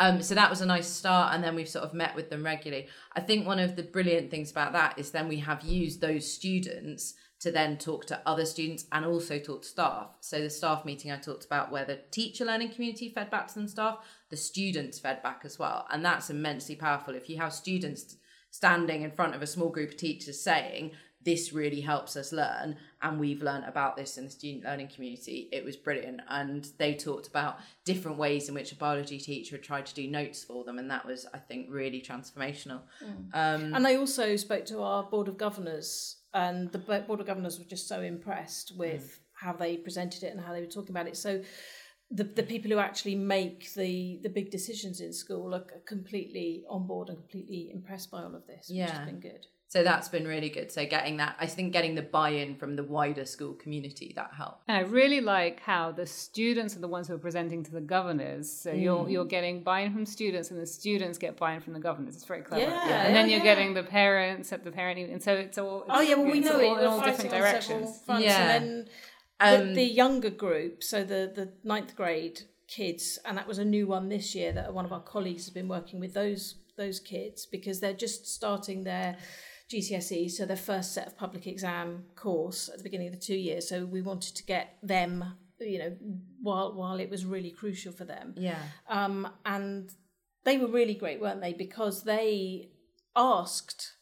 Um, 0.00 0.22
so 0.22 0.36
that 0.36 0.48
was 0.48 0.60
a 0.60 0.66
nice 0.66 0.86
start, 0.86 1.34
and 1.34 1.42
then 1.42 1.56
we've 1.56 1.68
sort 1.68 1.84
of 1.84 1.92
met 1.92 2.14
with 2.14 2.30
them 2.30 2.44
regularly. 2.44 2.86
I 3.16 3.20
think 3.20 3.46
one 3.46 3.58
of 3.58 3.74
the 3.74 3.82
brilliant 3.82 4.30
things 4.30 4.50
about 4.52 4.72
that 4.74 4.96
is 4.96 5.10
then 5.10 5.26
we 5.26 5.38
have 5.38 5.62
used 5.62 6.00
those 6.00 6.30
students 6.30 7.14
to 7.40 7.52
then 7.52 7.78
talk 7.78 8.04
to 8.06 8.20
other 8.26 8.44
students 8.44 8.86
and 8.90 9.04
also 9.04 9.38
talk 9.38 9.62
to 9.62 9.68
staff. 9.68 10.16
So 10.20 10.40
the 10.40 10.50
staff 10.50 10.84
meeting 10.84 11.12
I 11.12 11.16
talked 11.16 11.44
about 11.44 11.70
where 11.70 11.84
the 11.84 12.00
teacher 12.10 12.44
learning 12.44 12.72
community 12.72 13.10
fed 13.10 13.30
back 13.30 13.48
to 13.48 13.54
them 13.54 13.68
staff, 13.68 13.98
the 14.30 14.36
students 14.36 14.98
fed 14.98 15.22
back 15.22 15.42
as 15.44 15.58
well. 15.58 15.86
And 15.90 16.04
that's 16.04 16.30
immensely 16.30 16.74
powerful. 16.74 17.14
If 17.14 17.30
you 17.30 17.36
have 17.38 17.52
students 17.52 18.16
standing 18.50 19.02
in 19.02 19.12
front 19.12 19.34
of 19.34 19.42
a 19.42 19.46
small 19.46 19.68
group 19.68 19.90
of 19.90 19.96
teachers 19.96 20.40
saying, 20.40 20.92
this 21.24 21.52
really 21.52 21.80
helps 21.80 22.16
us 22.16 22.32
learn 22.32 22.76
and 23.02 23.18
we've 23.18 23.42
learned 23.42 23.64
about 23.64 23.96
this 23.96 24.16
in 24.18 24.24
the 24.24 24.30
student 24.30 24.64
learning 24.64 24.88
community 24.88 25.48
it 25.52 25.64
was 25.64 25.76
brilliant 25.76 26.20
and 26.28 26.68
they 26.78 26.94
talked 26.94 27.26
about 27.26 27.58
different 27.84 28.16
ways 28.16 28.48
in 28.48 28.54
which 28.54 28.72
a 28.72 28.76
biology 28.76 29.18
teacher 29.18 29.56
had 29.56 29.62
tried 29.62 29.84
to 29.84 29.94
do 29.94 30.08
notes 30.08 30.44
for 30.44 30.64
them 30.64 30.78
and 30.78 30.90
that 30.90 31.04
was 31.04 31.26
i 31.34 31.38
think 31.38 31.66
really 31.70 32.00
transformational 32.00 32.80
mm. 33.04 33.34
um, 33.34 33.74
and 33.74 33.84
they 33.84 33.96
also 33.96 34.36
spoke 34.36 34.64
to 34.64 34.80
our 34.80 35.02
board 35.02 35.28
of 35.28 35.36
governors 35.36 36.17
and 36.34 36.70
the 36.72 36.78
board 36.78 37.20
of 37.20 37.26
governors 37.26 37.58
were 37.58 37.64
just 37.64 37.88
so 37.88 38.00
impressed 38.00 38.72
with 38.76 39.02
mm. 39.02 39.18
how 39.32 39.52
they 39.52 39.76
presented 39.76 40.22
it 40.22 40.32
and 40.32 40.40
how 40.40 40.52
they 40.52 40.60
were 40.60 40.66
talking 40.66 40.90
about 40.90 41.06
it. 41.06 41.16
So 41.16 41.42
the, 42.10 42.24
the 42.24 42.42
people 42.42 42.70
who 42.70 42.78
actually 42.78 43.14
make 43.14 43.72
the 43.74 44.18
the 44.22 44.30
big 44.30 44.50
decisions 44.50 45.00
in 45.00 45.12
school 45.12 45.54
are 45.54 45.64
completely 45.86 46.64
on 46.68 46.86
board 46.86 47.08
and 47.08 47.18
completely 47.18 47.70
impressed 47.72 48.10
by 48.10 48.22
all 48.22 48.34
of 48.34 48.46
this, 48.46 48.70
yeah. 48.70 48.84
which 48.84 48.92
has 48.94 49.06
been 49.06 49.20
good. 49.20 49.46
So 49.70 49.84
that's 49.84 50.08
been 50.08 50.26
really 50.26 50.48
good. 50.48 50.72
So 50.72 50.86
getting 50.86 51.18
that, 51.18 51.36
I 51.38 51.44
think 51.46 51.74
getting 51.74 51.94
the 51.94 52.00
buy-in 52.00 52.56
from 52.56 52.74
the 52.74 52.82
wider 52.82 53.26
school 53.26 53.52
community 53.52 54.14
that 54.16 54.30
helped. 54.34 54.62
I 54.66 54.80
really 54.80 55.20
like 55.20 55.60
how 55.60 55.92
the 55.92 56.06
students 56.06 56.74
are 56.74 56.78
the 56.78 56.88
ones 56.88 57.08
who 57.08 57.14
are 57.14 57.18
presenting 57.18 57.62
to 57.64 57.70
the 57.70 57.82
governors. 57.82 58.50
So 58.50 58.72
mm. 58.72 58.82
you're 58.82 59.08
you're 59.10 59.26
getting 59.26 59.62
buy-in 59.62 59.92
from 59.92 60.06
students, 60.06 60.50
and 60.50 60.58
the 60.58 60.66
students 60.66 61.18
get 61.18 61.36
buy-in 61.36 61.60
from 61.60 61.74
the 61.74 61.80
governors. 61.80 62.16
It's 62.16 62.24
very 62.24 62.40
clever. 62.40 62.62
Yeah, 62.62 62.88
yeah. 62.88 63.02
And 63.02 63.14
then 63.14 63.28
you're 63.28 63.40
yeah. 63.40 63.44
getting 63.44 63.74
the 63.74 63.82
parents 63.82 64.54
at 64.54 64.64
the 64.64 64.70
parent, 64.70 64.98
and 65.10 65.22
so 65.22 65.34
it's 65.34 65.58
all. 65.58 65.82
It's, 65.82 65.90
oh 65.90 66.00
yeah, 66.00 66.14
well 66.14 66.32
we 66.32 66.40
know 66.40 66.52
all, 66.52 66.78
it. 66.78 66.80
in 66.80 66.86
all 66.86 67.00
different 67.02 67.30
directions. 67.30 68.00
Fronts, 68.06 68.24
yeah. 68.24 68.54
And 68.54 68.64
then 68.64 68.88
um, 69.40 69.68
the, 69.68 69.74
the 69.74 69.84
younger 69.84 70.30
group, 70.30 70.82
so 70.82 71.04
the 71.04 71.30
the 71.34 71.52
ninth 71.62 71.94
grade 71.94 72.40
kids, 72.68 73.18
and 73.26 73.36
that 73.36 73.46
was 73.46 73.58
a 73.58 73.64
new 73.66 73.86
one 73.86 74.08
this 74.08 74.34
year 74.34 74.50
that 74.52 74.72
one 74.72 74.86
of 74.86 74.92
our 74.94 75.02
colleagues 75.02 75.44
has 75.44 75.52
been 75.52 75.68
working 75.68 76.00
with 76.00 76.14
those 76.14 76.54
those 76.78 77.00
kids 77.00 77.44
because 77.44 77.80
they're 77.80 77.92
just 77.92 78.26
starting 78.26 78.84
their 78.84 79.18
GCSE, 79.70 80.30
so 80.30 80.46
their 80.46 80.56
first 80.56 80.94
set 80.94 81.06
of 81.06 81.16
public 81.16 81.46
exam 81.46 82.04
course 82.16 82.68
at 82.68 82.78
the 82.78 82.82
beginning 82.82 83.08
of 83.08 83.12
the 83.12 83.20
two 83.20 83.36
years. 83.36 83.68
So 83.68 83.84
we 83.84 84.00
wanted 84.00 84.34
to 84.36 84.44
get 84.44 84.78
them, 84.82 85.24
you 85.60 85.78
know, 85.78 85.96
while 86.40 86.72
while 86.74 87.00
it 87.00 87.10
was 87.10 87.24
really 87.24 87.50
crucial 87.50 87.92
for 87.92 88.04
them. 88.04 88.34
Yeah. 88.36 88.62
Um, 88.88 89.28
and 89.44 89.90
they 90.44 90.56
were 90.56 90.68
really 90.68 90.94
great, 90.94 91.20
weren't 91.20 91.42
they? 91.42 91.52
Because 91.52 92.04
they 92.04 92.70
asked 93.14 93.92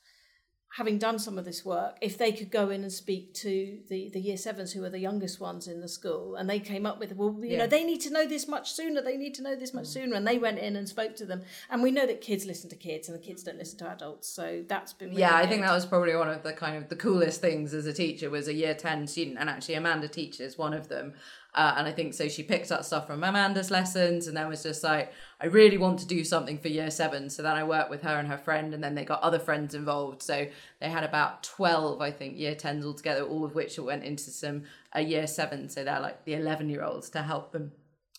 having 0.77 0.99
done 0.99 1.19
some 1.19 1.39
of 1.39 1.45
this 1.47 1.65
work, 1.65 1.97
if 2.03 2.19
they 2.19 2.31
could 2.31 2.51
go 2.51 2.69
in 2.69 2.83
and 2.83 2.93
speak 2.93 3.33
to 3.33 3.79
the, 3.89 4.11
the 4.11 4.21
year 4.21 4.37
sevens 4.37 4.73
who 4.73 4.85
are 4.85 4.91
the 4.91 4.99
youngest 4.99 5.41
ones 5.41 5.69
in 5.69 5.81
the 5.81 5.89
school, 5.89 6.37
and 6.37 6.51
they 6.51 6.61
came 6.61 6.85
up 6.85 6.99
with, 6.99 7.17
well, 7.17 7.35
you 7.41 7.53
yeah. 7.53 7.59
know, 7.59 7.67
they 7.67 7.83
need 7.83 8.01
to 8.03 8.13
know 8.13 8.27
this 8.27 8.47
much 8.47 8.73
sooner, 8.73 9.01
they 9.01 9.17
need 9.17 9.35
to 9.35 9.43
know 9.43 9.57
this 9.57 9.73
much 9.73 9.87
mm. 9.87 9.95
sooner, 9.95 10.15
and 10.15 10.27
they 10.27 10.37
went 10.37 10.59
in 10.59 10.77
and 10.77 10.87
spoke 10.87 11.17
to 11.17 11.25
them. 11.25 11.41
And 11.71 11.83
we 11.83 11.91
know 11.91 12.07
that 12.07 12.21
kids 12.21 12.45
listen 12.45 12.69
to 12.71 12.77
kids, 12.77 13.09
and 13.09 13.19
the 13.19 13.23
kids 13.23 13.43
don't 13.43 13.57
listen 13.57 13.79
to 13.79 13.89
adults, 13.89 14.29
so 14.29 14.65
that's 14.69 14.93
been 14.93 15.09
really 15.09 15.21
yeah. 15.21 15.31
Good. 15.31 15.47
I 15.47 15.47
think 15.47 15.63
that 15.63 15.73
was 15.73 15.87
probably 15.87 16.15
one 16.15 16.29
of 16.29 16.43
the 16.43 16.53
kind 16.53 16.77
of 16.77 16.91
the 16.91 16.97
coolest 16.97 17.41
things 17.41 17.73
as 17.73 17.87
a 17.87 17.93
teacher 17.95 18.29
was 18.29 18.47
a 18.47 18.55
year 18.55 18.75
ten 18.75 19.07
student, 19.07 19.39
and 19.41 19.49
actually 19.49 19.77
Amanda 19.77 20.09
teaches 20.09 20.59
one 20.59 20.75
of 20.75 20.89
them, 20.89 21.15
uh, 21.57 21.75
and 21.79 21.89
I 21.89 21.93
think 21.93 22.13
so 22.13 22.29
she 22.29 22.43
picked 22.43 22.71
up 22.71 22.85
stuff 22.85 23.07
from 23.07 23.25
Amanda's 23.25 23.71
lessons 23.71 24.27
and 24.27 24.37
then 24.37 24.47
was 24.47 24.63
just 24.63 24.85
like, 24.85 25.13
I 25.41 25.47
really 25.47 25.79
want 25.79 25.99
to 26.01 26.07
do 26.07 26.23
something 26.23 26.59
for 26.59 26.69
year 26.69 26.91
seven. 26.91 27.31
So 27.31 27.43
then 27.43 27.57
I 27.57 27.65
worked 27.65 27.89
with 27.89 28.03
her 28.03 28.19
and 28.19 28.29
her 28.29 28.37
friend, 28.37 28.75
and 28.75 28.85
then 28.85 28.95
they 28.95 29.05
got 29.05 29.23
other 29.23 29.39
friends 29.39 29.75
involved. 29.75 30.23
So 30.23 30.47
they 30.81 30.89
had 30.91 31.03
about 31.03 31.43
12, 31.45 32.01
I 32.03 32.11
think, 32.11 32.37
year 32.37 32.55
10s 32.55 32.85
altogether, 32.85 33.23
all 33.23 33.45
of 33.45 33.55
which 33.55 33.79
went 33.79 34.05
into 34.05 34.31
some 34.31 34.65
a 34.95 34.99
uh, 34.99 35.01
year 35.01 35.27
seven. 35.27 35.69
So 35.71 35.83
they're 35.83 36.01
like 36.01 36.25
the 36.27 36.35
11 36.35 36.69
year 36.69 36.85
olds 36.85 37.09
to 37.11 37.23
help 37.23 37.53
them 37.53 37.73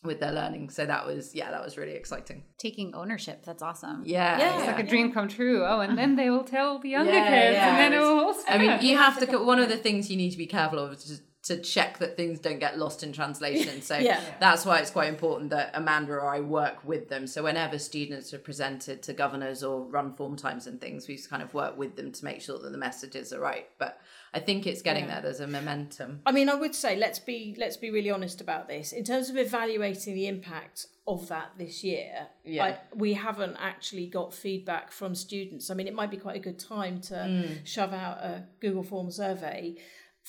with 0.03 0.19
their 0.19 0.31
learning. 0.31 0.69
So 0.71 0.85
that 0.85 1.05
was 1.05 1.35
yeah, 1.35 1.51
that 1.51 1.63
was 1.63 1.77
really 1.77 1.93
exciting. 1.93 2.43
Taking 2.57 2.95
ownership, 2.95 3.43
that's 3.45 3.61
awesome. 3.61 4.03
Yeah, 4.05 4.39
Yeah. 4.39 4.57
It's 4.57 4.67
like 4.67 4.79
a 4.79 4.83
dream 4.83 5.11
come 5.11 5.27
true. 5.27 5.63
Oh, 5.63 5.81
and 5.81 5.97
then 5.97 6.15
they 6.15 6.29
will 6.29 6.43
tell 6.43 6.79
the 6.79 6.89
younger 6.89 7.11
Yeah, 7.11 7.29
kids, 7.29 7.55
yeah. 7.55 7.69
and 7.69 7.77
then 7.77 7.93
it 7.93 8.03
will 8.03 8.19
also. 8.19 8.43
I 8.47 8.57
mean, 8.57 8.79
you 8.81 8.97
have 8.97 9.19
to. 9.19 9.37
One 9.43 9.59
of 9.59 9.69
the 9.69 9.77
things 9.77 10.09
you 10.09 10.17
need 10.17 10.31
to 10.31 10.37
be 10.37 10.47
careful 10.47 10.79
of 10.79 10.93
is 10.93 11.21
to 11.47 11.57
check 11.61 11.97
that 11.99 12.15
things 12.17 12.39
don't 12.39 12.59
get 12.59 12.77
lost 12.77 13.03
in 13.03 13.11
translation. 13.13 13.81
So 13.87 13.97
Yeah. 13.97 14.21
that's 14.39 14.65
why 14.65 14.79
it's 14.79 14.91
quite 14.91 15.09
important 15.09 15.49
that 15.51 15.71
Amanda 15.73 16.13
or 16.13 16.25
I 16.27 16.39
work 16.41 16.83
with 16.85 17.09
them. 17.09 17.25
So 17.27 17.43
whenever 17.43 17.77
students 17.79 18.33
are 18.33 18.39
presented 18.39 19.01
to 19.03 19.13
governors 19.13 19.63
or 19.63 19.81
run 19.81 20.13
form 20.13 20.35
times 20.35 20.67
and 20.67 20.79
things, 20.81 21.07
we 21.07 21.17
kind 21.17 21.41
of 21.41 21.53
work 21.53 21.77
with 21.77 21.95
them 21.95 22.11
to 22.11 22.25
make 22.25 22.41
sure 22.41 22.57
that 22.59 22.71
the 22.71 22.77
messages 22.77 23.31
are 23.33 23.39
right. 23.39 23.67
But 23.77 23.99
I 24.33 24.39
think 24.39 24.67
it's 24.67 24.81
getting 24.81 25.07
there. 25.07 25.21
There's 25.21 25.39
a 25.39 25.47
momentum. 25.47 26.21
I 26.25 26.31
mean, 26.31 26.49
I 26.49 26.55
would 26.55 26.75
say 26.75 26.95
let's 26.97 27.19
be 27.19 27.55
let's 27.57 27.77
be 27.77 27.89
really 27.91 28.11
honest 28.11 28.41
about 28.41 28.67
this. 28.67 28.91
In 28.91 29.03
terms 29.03 29.29
of 29.29 29.37
evaluating 29.37 30.13
the 30.15 30.27
impact 30.27 30.87
of 31.07 31.29
that 31.29 31.51
this 31.57 31.83
year, 31.83 32.27
Yeah. 32.43 32.65
I, 32.65 32.77
we 32.93 33.13
haven't 33.13 33.55
actually 33.57 34.07
got 34.07 34.33
feedback 34.33 34.91
from 34.91 35.15
students. 35.15 35.69
I 35.71 35.73
mean, 35.75 35.87
it 35.87 35.93
might 35.93 36.11
be 36.11 36.17
quite 36.17 36.35
a 36.35 36.39
good 36.49 36.59
time 36.59 36.99
to 37.03 37.13
Mm. 37.15 37.65
shove 37.65 37.93
out 37.93 38.17
a 38.17 38.43
Google 38.59 38.83
Form 38.83 39.09
survey, 39.09 39.75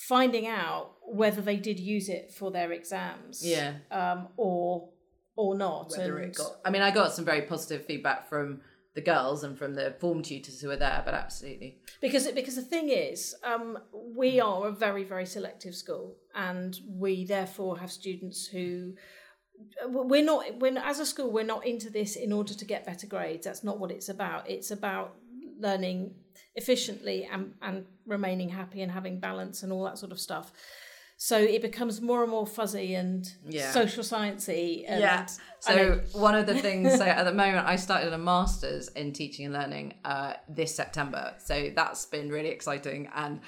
finding 0.06 0.46
out 0.46 0.92
whether 1.06 1.40
they 1.40 1.56
did 1.56 1.80
use 1.80 2.08
it 2.08 2.32
for 2.32 2.50
their 2.50 2.70
exams, 2.72 3.44
Yeah. 3.44 3.74
um, 3.90 4.28
or 4.36 4.90
or 5.36 5.56
not. 5.56 5.90
Whether 5.90 6.18
and 6.18 6.30
it 6.32 6.36
got, 6.36 6.56
I 6.64 6.70
mean, 6.70 6.82
I 6.82 6.90
got 6.90 7.12
some 7.12 7.24
very 7.24 7.42
positive 7.42 7.84
feedback 7.86 8.28
from 8.28 8.60
the 8.94 9.00
girls 9.00 9.44
and 9.44 9.56
from 9.56 9.74
the 9.74 9.94
form 10.00 10.22
tutors 10.22 10.60
who 10.60 10.66
were 10.68 10.76
there, 10.76 11.02
but 11.04 11.14
absolutely. 11.14 11.78
because 12.00 12.26
because 12.32 12.56
the 12.56 12.62
thing 12.62 12.88
is 12.88 13.34
um, 13.44 13.78
we 13.92 14.40
are 14.40 14.66
a 14.66 14.72
very 14.72 15.04
very 15.04 15.26
selective 15.26 15.74
school 15.74 16.16
and 16.34 16.78
we 16.88 17.24
therefore 17.24 17.78
have 17.78 17.92
students 17.92 18.46
who 18.46 18.94
we're 19.86 20.24
not 20.24 20.58
when 20.60 20.76
as 20.78 20.98
a 21.00 21.06
school 21.06 21.30
we're 21.32 21.44
not 21.44 21.66
into 21.66 21.90
this 21.90 22.14
in 22.16 22.32
order 22.32 22.54
to 22.54 22.64
get 22.64 22.86
better 22.86 23.06
grades 23.08 23.44
that's 23.44 23.64
not 23.64 23.78
what 23.80 23.90
it's 23.90 24.08
about 24.08 24.48
it's 24.48 24.70
about 24.70 25.16
learning 25.58 26.14
efficiently 26.54 27.28
and 27.30 27.54
and 27.62 27.84
remaining 28.06 28.48
happy 28.48 28.82
and 28.82 28.92
having 28.92 29.20
balance 29.20 29.62
and 29.62 29.72
all 29.72 29.84
that 29.84 29.98
sort 29.98 30.12
of 30.12 30.18
stuff 30.18 30.52
so 31.20 31.36
it 31.36 31.62
becomes 31.62 32.00
more 32.00 32.22
and 32.22 32.30
more 32.30 32.46
fuzzy 32.46 32.94
and 32.94 33.28
Yeah. 33.48 33.72
social 33.72 34.04
sciencey 34.04 34.84
and 34.86 35.00
yeah. 35.00 35.26
So 35.58 36.00
one 36.12 36.36
of 36.36 36.46
the 36.46 36.54
things, 36.66 36.96
so 36.96 37.04
at 37.04 37.24
the 37.24 37.32
moment, 37.32 37.66
I 37.66 37.74
started 37.74 38.12
a 38.12 38.18
master's 38.18 38.86
in 38.90 39.12
teaching 39.12 39.46
and 39.46 39.52
learning 39.52 39.94
uh, 40.04 40.34
this 40.48 40.76
September. 40.76 41.34
So 41.44 41.72
that's 41.74 42.06
been 42.06 42.28
really 42.28 42.50
exciting. 42.50 43.08
And 43.12 43.40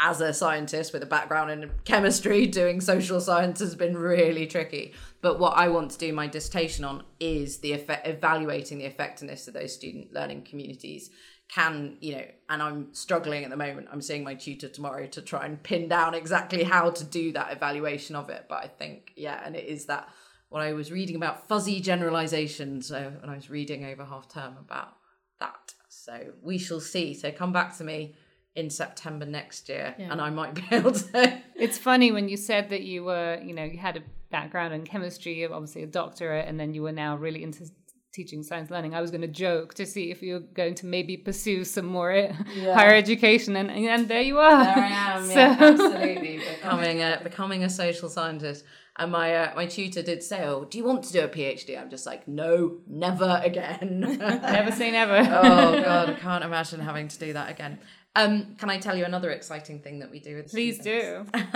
as 0.00 0.22
a 0.22 0.32
scientist 0.32 0.94
with 0.94 1.02
a 1.02 1.06
background 1.06 1.50
in 1.50 1.70
chemistry, 1.84 2.46
doing 2.46 2.80
social 2.80 3.20
science 3.20 3.60
has 3.60 3.74
been 3.74 3.94
really 3.94 4.46
tricky. 4.46 4.94
But 5.20 5.38
what 5.38 5.58
I 5.58 5.68
want 5.68 5.90
to 5.90 5.98
do 5.98 6.14
my 6.14 6.28
dissertation 6.28 6.82
on 6.86 7.02
is 7.20 7.58
the 7.58 7.72
effect, 7.72 8.06
evaluating 8.08 8.78
the 8.78 8.86
effectiveness 8.86 9.46
of 9.48 9.52
those 9.52 9.74
student 9.74 10.14
learning 10.14 10.44
communities. 10.44 11.10
Can 11.54 11.98
you 12.00 12.16
know? 12.16 12.24
And 12.48 12.62
I'm 12.62 12.94
struggling 12.94 13.44
at 13.44 13.50
the 13.50 13.56
moment. 13.56 13.88
I'm 13.90 14.02
seeing 14.02 14.24
my 14.24 14.34
tutor 14.34 14.68
tomorrow 14.68 15.06
to 15.08 15.22
try 15.22 15.46
and 15.46 15.62
pin 15.62 15.88
down 15.88 16.14
exactly 16.14 16.62
how 16.64 16.90
to 16.90 17.04
do 17.04 17.32
that 17.32 17.52
evaluation 17.52 18.16
of 18.16 18.30
it. 18.30 18.46
But 18.48 18.64
I 18.64 18.68
think 18.68 19.12
yeah, 19.16 19.40
and 19.44 19.54
it 19.56 19.66
is 19.66 19.86
that 19.86 20.08
what 20.48 20.62
I 20.62 20.72
was 20.72 20.92
reading 20.92 21.16
about 21.16 21.48
fuzzy 21.48 21.80
generalizations. 21.80 22.86
So 22.86 23.12
when 23.20 23.30
I 23.30 23.34
was 23.34 23.50
reading 23.50 23.84
over 23.84 24.04
half 24.04 24.28
term 24.32 24.56
about 24.58 24.94
that. 25.40 25.74
So 25.88 26.32
we 26.42 26.58
shall 26.58 26.80
see. 26.80 27.14
So 27.14 27.30
come 27.30 27.52
back 27.52 27.76
to 27.78 27.84
me 27.84 28.14
in 28.54 28.68
September 28.70 29.24
next 29.24 29.68
year, 29.68 29.94
and 29.98 30.20
I 30.20 30.30
might 30.30 30.54
be 30.60 30.64
able 30.70 30.92
to. 30.92 31.40
It's 31.54 31.78
funny 31.78 32.12
when 32.12 32.28
you 32.28 32.36
said 32.36 32.70
that 32.70 32.82
you 32.82 33.04
were, 33.04 33.40
you 33.42 33.54
know, 33.54 33.64
you 33.64 33.78
had 33.78 33.96
a 33.96 34.02
background 34.30 34.74
in 34.74 34.84
chemistry, 34.84 35.44
obviously 35.46 35.82
a 35.82 35.86
doctorate, 35.86 36.48
and 36.48 36.58
then 36.58 36.74
you 36.74 36.82
were 36.82 36.92
now 36.92 37.16
really 37.16 37.42
into 37.42 37.66
teaching 38.12 38.42
science 38.42 38.70
learning. 38.70 38.94
I 38.94 39.00
was 39.00 39.10
going 39.10 39.22
to 39.22 39.26
joke 39.28 39.74
to 39.74 39.86
see 39.86 40.10
if 40.10 40.22
you're 40.22 40.40
going 40.40 40.74
to 40.76 40.86
maybe 40.86 41.16
pursue 41.16 41.64
some 41.64 41.86
more 41.86 42.12
uh, 42.12 42.32
higher 42.74 42.94
education, 42.94 43.56
and 43.56 43.70
and 43.70 44.08
there 44.08 44.22
you 44.22 44.38
are. 44.38 44.64
There 44.64 44.76
I 44.84 44.88
am, 44.88 45.26
So- 45.26 45.34
yeah, 45.34 45.56
absolutely 45.60 46.38
becoming 46.56 47.00
a 47.00 47.20
becoming 47.22 47.64
a 47.64 47.70
social 47.70 48.08
scientist. 48.08 48.64
And 48.98 49.10
my 49.10 49.34
uh, 49.34 49.54
my 49.56 49.64
tutor 49.66 50.02
did 50.02 50.22
say, 50.22 50.44
"Oh, 50.44 50.64
do 50.64 50.76
you 50.76 50.84
want 50.84 51.04
to 51.04 51.12
do 51.12 51.20
a 51.20 51.28
PhD?" 51.28 51.80
I'm 51.80 51.88
just 51.88 52.04
like, 52.04 52.28
"No, 52.28 52.76
never 52.86 53.40
again." 53.42 54.00
Never 54.18 54.70
say 54.70 54.90
never. 54.90 55.16
oh 55.16 55.82
god, 55.82 56.10
I 56.10 56.14
can't 56.14 56.44
imagine 56.44 56.80
having 56.80 57.08
to 57.08 57.18
do 57.18 57.32
that 57.32 57.50
again. 57.50 57.78
Um, 58.14 58.56
can 58.58 58.68
I 58.68 58.76
tell 58.76 58.94
you 58.94 59.06
another 59.06 59.30
exciting 59.30 59.78
thing 59.80 60.00
that 60.00 60.10
we 60.10 60.20
do 60.20 60.36
with 60.36 60.50
Please 60.50 60.78
students? 60.78 61.30
do. 61.32 61.48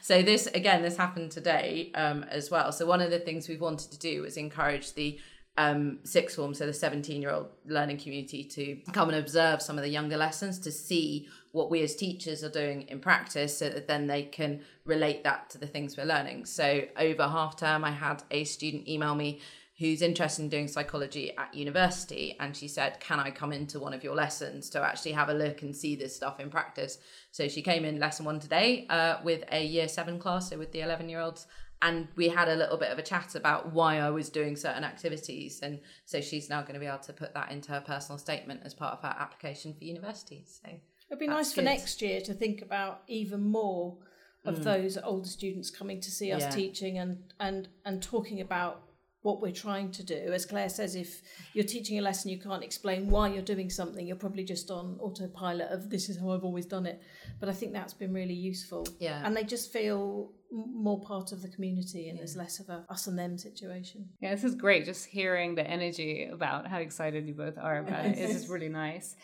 so 0.00 0.22
this 0.22 0.48
again, 0.48 0.82
this 0.82 0.96
happened 0.96 1.30
today 1.30 1.92
um, 1.94 2.24
as 2.24 2.50
well. 2.50 2.72
So 2.72 2.84
one 2.86 3.00
of 3.00 3.10
the 3.12 3.20
things 3.20 3.48
we've 3.48 3.60
wanted 3.60 3.92
to 3.92 3.98
do 4.00 4.22
was 4.22 4.36
encourage 4.36 4.94
the 4.94 5.20
um, 5.58 5.98
sixth 6.04 6.36
form, 6.36 6.54
so 6.54 6.66
the 6.66 6.72
17 6.72 7.20
year 7.20 7.30
old 7.30 7.48
learning 7.66 7.98
community, 7.98 8.44
to 8.44 8.76
come 8.92 9.08
and 9.10 9.18
observe 9.18 9.60
some 9.60 9.76
of 9.76 9.84
the 9.84 9.90
younger 9.90 10.16
lessons 10.16 10.58
to 10.60 10.72
see 10.72 11.28
what 11.52 11.70
we 11.70 11.82
as 11.82 11.94
teachers 11.94 12.42
are 12.42 12.50
doing 12.50 12.82
in 12.88 13.00
practice 13.00 13.56
so 13.56 13.68
that 13.68 13.86
then 13.86 14.06
they 14.06 14.22
can 14.22 14.62
relate 14.86 15.24
that 15.24 15.50
to 15.50 15.58
the 15.58 15.66
things 15.66 15.96
we're 15.96 16.04
learning. 16.04 16.46
So 16.46 16.82
over 16.96 17.24
half 17.28 17.56
term, 17.56 17.84
I 17.84 17.90
had 17.90 18.22
a 18.30 18.44
student 18.44 18.88
email 18.88 19.14
me 19.14 19.40
who's 19.78 20.00
interested 20.00 20.42
in 20.42 20.48
doing 20.48 20.68
psychology 20.68 21.36
at 21.36 21.52
university 21.52 22.36
and 22.38 22.56
she 22.56 22.68
said 22.68 23.00
can 23.00 23.18
i 23.18 23.30
come 23.30 23.52
into 23.52 23.80
one 23.80 23.92
of 23.92 24.04
your 24.04 24.14
lessons 24.14 24.70
to 24.70 24.80
actually 24.80 25.10
have 25.12 25.28
a 25.28 25.34
look 25.34 25.62
and 25.62 25.74
see 25.74 25.96
this 25.96 26.14
stuff 26.14 26.38
in 26.38 26.50
practice 26.50 26.98
so 27.30 27.48
she 27.48 27.62
came 27.62 27.84
in 27.84 27.98
lesson 27.98 28.24
one 28.24 28.38
today 28.38 28.86
uh, 28.90 29.16
with 29.24 29.42
a 29.50 29.64
year 29.64 29.88
seven 29.88 30.18
class 30.18 30.50
so 30.50 30.58
with 30.58 30.70
the 30.72 30.82
11 30.82 31.08
year 31.08 31.20
olds 31.20 31.46
and 31.82 32.08
we 32.16 32.28
had 32.28 32.48
a 32.48 32.54
little 32.56 32.76
bit 32.76 32.90
of 32.90 32.98
a 32.98 33.02
chat 33.02 33.34
about 33.34 33.72
why 33.72 33.98
i 33.98 34.08
was 34.10 34.28
doing 34.30 34.54
certain 34.56 34.84
activities 34.84 35.60
and 35.62 35.80
so 36.04 36.20
she's 36.20 36.48
now 36.48 36.60
going 36.62 36.74
to 36.74 36.80
be 36.80 36.86
able 36.86 36.98
to 36.98 37.12
put 37.12 37.34
that 37.34 37.50
into 37.50 37.70
her 37.72 37.80
personal 37.80 38.18
statement 38.18 38.60
as 38.64 38.72
part 38.74 38.92
of 38.94 39.00
her 39.02 39.14
application 39.18 39.74
for 39.74 39.84
university 39.84 40.44
so 40.46 40.68
It'd 41.10 41.18
be 41.20 41.26
nice 41.26 41.50
for 41.52 41.56
good. 41.60 41.66
next 41.66 42.00
year 42.00 42.22
to 42.22 42.32
think 42.32 42.62
about 42.62 43.02
even 43.06 43.42
more 43.42 43.98
of 44.46 44.64
those 44.64 44.96
older 45.04 45.28
students 45.28 45.70
coming 45.70 46.00
to 46.00 46.10
see 46.10 46.32
us 46.32 46.42
Mm. 46.42 46.46
Yeah. 46.46 46.50
teaching 46.50 46.98
and 46.98 47.18
and 47.38 47.68
and 47.84 48.02
talking 48.02 48.40
about 48.40 48.82
what 49.20 49.40
we're 49.40 49.52
trying 49.52 49.92
to 49.92 50.02
do. 50.02 50.32
As 50.32 50.44
Claire 50.44 50.68
says, 50.68 50.96
if 50.96 51.22
you're 51.54 51.64
teaching 51.76 51.96
a 51.96 52.02
lesson, 52.02 52.28
you 52.28 52.38
can't 52.40 52.64
explain 52.64 53.08
why 53.08 53.28
you're 53.32 53.40
doing 53.54 53.70
something. 53.70 54.04
You're 54.04 54.16
probably 54.16 54.42
just 54.42 54.68
on 54.68 54.96
autopilot 55.00 55.68
of 55.70 55.90
this 55.90 56.08
is 56.08 56.18
how 56.18 56.30
I've 56.32 56.42
always 56.42 56.66
done 56.66 56.86
it. 56.86 57.00
But 57.38 57.48
I 57.48 57.52
think 57.52 57.72
that's 57.72 57.94
been 57.94 58.12
really 58.12 58.34
useful. 58.34 58.84
Yeah. 58.98 59.22
and 59.24 59.36
they 59.36 59.44
just 59.44 59.70
feel 59.72 60.32
more 60.52 61.00
part 61.00 61.32
of 61.32 61.40
the 61.40 61.48
community, 61.48 62.08
and 62.08 62.18
there's 62.18 62.36
less 62.36 62.60
of 62.60 62.68
a 62.68 62.84
us 62.90 63.06
and 63.06 63.18
them 63.18 63.38
situation. 63.38 64.08
Yeah, 64.20 64.34
this 64.34 64.44
is 64.44 64.54
great. 64.54 64.84
Just 64.84 65.06
hearing 65.06 65.54
the 65.54 65.66
energy 65.66 66.28
about 66.30 66.66
how 66.66 66.78
excited 66.78 67.26
you 67.26 67.34
both 67.34 67.56
are 67.58 67.78
about 67.78 68.04
it. 68.04 68.16
This 68.16 68.48
really 68.48 68.68
nice. 68.68 69.16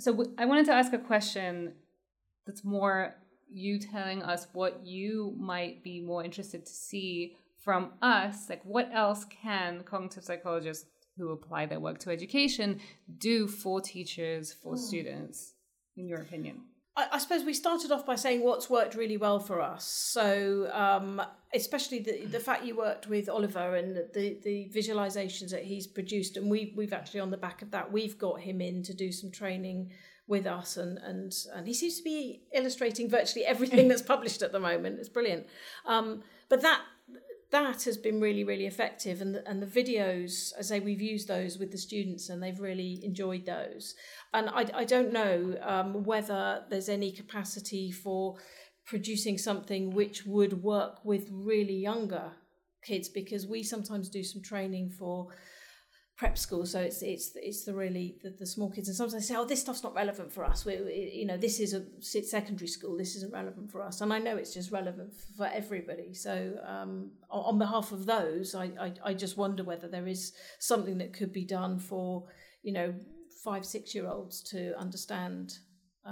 So 0.00 0.12
w- 0.12 0.34
I 0.38 0.46
wanted 0.46 0.66
to 0.66 0.72
ask 0.72 0.92
a 0.92 0.98
question 0.98 1.74
that's 2.46 2.64
more 2.64 3.14
you 3.50 3.78
telling 3.78 4.22
us 4.22 4.46
what 4.54 4.80
you 4.84 5.34
might 5.38 5.84
be 5.84 6.00
more 6.00 6.24
interested 6.24 6.64
to 6.64 6.72
see 6.72 7.36
from 7.62 7.92
us. 8.00 8.48
Like, 8.48 8.62
what 8.64 8.90
else 8.92 9.24
can 9.24 9.82
cognitive 9.82 10.24
psychologists 10.24 10.86
who 11.18 11.30
apply 11.30 11.66
their 11.66 11.80
work 11.80 11.98
to 11.98 12.10
education 12.10 12.80
do 13.18 13.46
for 13.46 13.80
teachers, 13.80 14.52
for 14.52 14.72
hmm. 14.72 14.80
students, 14.80 15.52
in 15.96 16.08
your 16.08 16.20
opinion? 16.20 16.62
I, 16.96 17.08
I 17.12 17.18
suppose 17.18 17.44
we 17.44 17.54
started 17.54 17.90
off 17.90 18.04
by 18.04 18.16
saying 18.16 18.42
what's 18.42 18.68
worked 18.68 18.94
really 18.94 19.16
well 19.16 19.38
for 19.38 19.60
us. 19.60 19.84
So, 19.84 20.70
um, 20.72 21.22
especially 21.54 22.00
the 22.00 22.26
the 22.26 22.40
fact 22.40 22.64
you 22.64 22.76
worked 22.76 23.08
with 23.08 23.28
Oliver 23.28 23.76
and 23.76 23.96
the 23.96 24.38
the 24.42 24.70
visualizations 24.74 25.50
that 25.50 25.64
he's 25.64 25.86
produced, 25.86 26.36
and 26.36 26.50
we 26.50 26.72
we've 26.76 26.92
actually 26.92 27.20
on 27.20 27.30
the 27.30 27.36
back 27.36 27.62
of 27.62 27.70
that 27.70 27.92
we've 27.92 28.18
got 28.18 28.40
him 28.40 28.60
in 28.60 28.82
to 28.84 28.94
do 28.94 29.12
some 29.12 29.30
training 29.30 29.90
with 30.26 30.46
us, 30.46 30.76
and 30.76 30.98
and 30.98 31.34
and 31.54 31.66
he 31.66 31.74
seems 31.74 31.96
to 31.98 32.04
be 32.04 32.42
illustrating 32.52 33.08
virtually 33.08 33.44
everything 33.44 33.88
that's 33.88 34.02
published 34.02 34.42
at 34.42 34.52
the 34.52 34.60
moment. 34.60 34.98
It's 34.98 35.08
brilliant. 35.08 35.46
Um, 35.86 36.22
but 36.48 36.62
that 36.62 36.82
that 37.52 37.84
has 37.84 37.96
been 37.96 38.20
really 38.20 38.44
really 38.44 38.66
effective 38.66 39.20
and 39.20 39.34
the, 39.34 39.48
and 39.48 39.62
the 39.62 39.66
videos 39.66 40.52
I 40.58 40.62
say 40.62 40.80
we've 40.80 41.00
used 41.00 41.28
those 41.28 41.58
with 41.58 41.70
the 41.70 41.78
students 41.78 42.28
and 42.28 42.42
they've 42.42 42.58
really 42.58 43.00
enjoyed 43.04 43.46
those. 43.46 43.94
And 44.34 44.48
I, 44.48 44.66
I 44.74 44.84
don't 44.84 45.12
know 45.12 45.56
um, 45.62 46.02
whether 46.04 46.64
there's 46.68 46.88
any 46.88 47.12
capacity 47.12 47.92
for 47.92 48.36
producing 48.84 49.38
something 49.38 49.90
which 49.90 50.24
would 50.26 50.62
work 50.62 51.04
with 51.04 51.28
really 51.30 51.76
younger 51.76 52.32
kids 52.82 53.08
because 53.08 53.46
we 53.46 53.62
sometimes 53.62 54.08
do 54.08 54.24
some 54.24 54.42
training 54.42 54.90
for 54.90 55.28
prep 56.22 56.38
school 56.38 56.64
so 56.64 56.78
it's 56.88 57.02
it's 57.02 57.26
it's 57.48 57.64
the 57.64 57.74
really 57.74 58.08
the, 58.22 58.30
the 58.42 58.46
small 58.46 58.70
kids. 58.70 58.86
And 58.88 58.96
sometimes 58.96 59.14
they 59.14 59.26
say 59.34 59.38
oh 59.40 59.44
this 59.44 59.60
stuff's 59.60 59.82
not 59.82 59.94
relevant 60.02 60.30
for 60.32 60.44
us. 60.44 60.64
We, 60.64 60.74
we- 60.80 61.10
you 61.20 61.26
know 61.26 61.36
this 61.36 61.58
is 61.64 61.70
a 61.74 61.82
secondary 62.36 62.68
school. 62.76 62.96
This 62.96 63.16
isn't 63.16 63.32
relevant 63.40 63.72
for 63.72 63.80
us. 63.82 64.00
And 64.02 64.12
i 64.12 64.18
know 64.20 64.36
it's 64.36 64.54
just 64.54 64.70
relevant 64.70 65.10
for 65.36 65.46
everybody. 65.60 66.14
So 66.14 66.34
um, 66.74 66.92
on, 67.28 67.58
behalf 67.58 67.90
of 67.96 68.06
those 68.06 68.54
I, 68.54 68.66
I 68.86 68.88
i 69.08 69.12
just 69.24 69.36
wonder 69.36 69.62
whether 69.70 69.88
there 69.88 70.06
is 70.06 70.32
something 70.70 70.96
that 70.98 71.12
could 71.18 71.32
be 71.40 71.44
done 71.44 71.74
for 71.90 72.08
you 72.62 72.72
know 72.78 72.94
five 73.48 73.64
six 73.74 73.92
year 73.96 74.06
olds 74.14 74.42
to 74.52 74.60
understand 74.78 75.44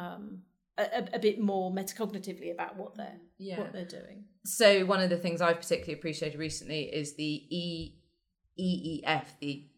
um, 0.02 0.40
a, 0.76 1.04
a 1.18 1.20
bit 1.20 1.38
more 1.40 1.66
metacognitively 1.80 2.50
about 2.56 2.76
what 2.80 2.96
they're 2.96 3.20
Yeah. 3.38 3.58
what 3.60 3.72
they're 3.72 3.94
doing. 4.00 4.24
So 4.44 4.84
one 4.92 5.00
of 5.04 5.10
the 5.14 5.20
things 5.24 5.40
I've 5.40 5.60
particularly 5.64 5.98
appreciated 6.00 6.38
recently 6.48 6.82
is 7.02 7.14
the 7.14 7.32
E 7.62 7.94
EEF, 8.58 9.24
the 9.40 9.69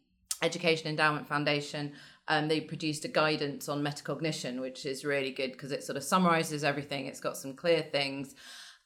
Education 0.43 0.89
Endowment 0.89 1.27
Foundation. 1.27 1.93
Um, 2.29 2.49
they 2.49 2.61
produced 2.61 3.05
a 3.05 3.09
guidance 3.09 3.69
on 3.69 3.83
metacognition, 3.83 4.61
which 4.61 4.87
is 4.87 5.05
really 5.05 5.33
good 5.33 5.53
because 5.53 5.73
it 5.73 5.83
sort 5.83 5.97
of 5.97 6.05
summarizes 6.05 6.65
everything. 6.65 7.07
It's 7.07 7.21
got 7.21 7.37
some 7.37 7.55
clear 7.55 7.83
things. 7.83 8.35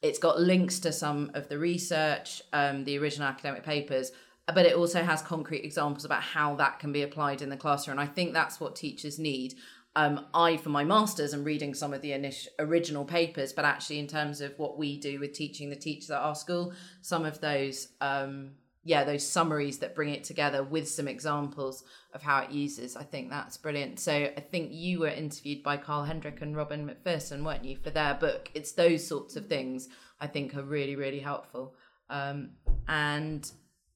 It's 0.03 0.19
got 0.19 0.41
links 0.41 0.79
to 0.81 0.93
some 0.93 1.31
of 1.35 1.49
the 1.49 1.59
research, 1.59 2.43
um, 2.53 2.85
the 2.85 2.99
original 2.99 3.29
academic 3.29 3.65
papers, 3.65 4.13
but 4.47 4.67
it 4.67 4.77
also 4.77 5.03
has 5.03 5.23
concrete 5.23 5.65
examples 5.65 6.05
about 6.05 6.23
how 6.23 6.55
that 6.57 6.79
can 6.79 6.93
be 6.93 7.03
applied 7.03 7.43
in 7.43 7.49
the 7.49 7.57
classroom. 7.57 7.99
And 7.99 8.09
I 8.09 8.13
think 8.13 8.33
that's 8.33 8.61
what 8.61 8.77
teachers 8.77 9.19
need. 9.19 9.55
Um, 9.97 10.27
I, 10.35 10.59
for 10.59 10.69
my 10.69 10.85
master's, 10.85 11.33
am 11.33 11.43
reading 11.43 11.73
some 11.73 11.95
of 11.95 12.03
the 12.03 12.13
initial, 12.13 12.53
original 12.59 13.07
papers, 13.07 13.55
but 13.55 13.65
actually, 13.65 13.99
in 13.99 14.07
terms 14.07 14.43
of 14.43 14.53
what 14.59 14.77
we 14.77 15.01
do 15.01 15.19
with 15.19 15.33
teaching 15.33 15.71
the 15.71 15.77
teachers 15.77 16.11
at 16.11 16.21
our 16.21 16.35
school, 16.35 16.75
some 17.01 17.25
of 17.25 17.41
those, 17.41 17.89
um, 18.03 18.51
yeah, 18.87 19.03
those 19.03 19.29
summaries 19.29 19.79
that 19.79 19.97
bring 19.97 20.11
it 20.11 20.23
together 20.23 20.63
with 20.63 20.89
some 20.89 21.09
examples 21.09 21.83
of 22.15 22.23
how 22.23 22.39
it 22.43 22.53
uses, 22.53 22.95
I 22.95 23.03
think 23.03 23.31
that's 23.31 23.57
brilliant. 23.57 23.99
So 23.99 24.13
I 24.13 24.41
think 24.41 24.71
you 24.73 25.01
were 25.01 25.09
interviewed 25.09 25.65
by 25.65 25.77
Carl 25.77 26.05
Hendrick 26.05 26.41
and 26.41 26.57
Robin 26.57 26.87
Macpherson, 26.87 27.43
weren't 27.43 27.65
you, 27.65 27.77
for 27.83 27.91
their 27.91 28.15
book? 28.15 28.49
It's 28.55 28.73
those 28.73 29.05
sorts 29.05 29.35
of 29.35 29.49
things 29.49 29.89
I 30.21 30.29
think 30.29 30.55
are 30.55 30.63
really, 30.63 30.95
really 30.95 31.19
helpful. 31.19 31.75
Um, 32.09 32.51
and 32.87 33.51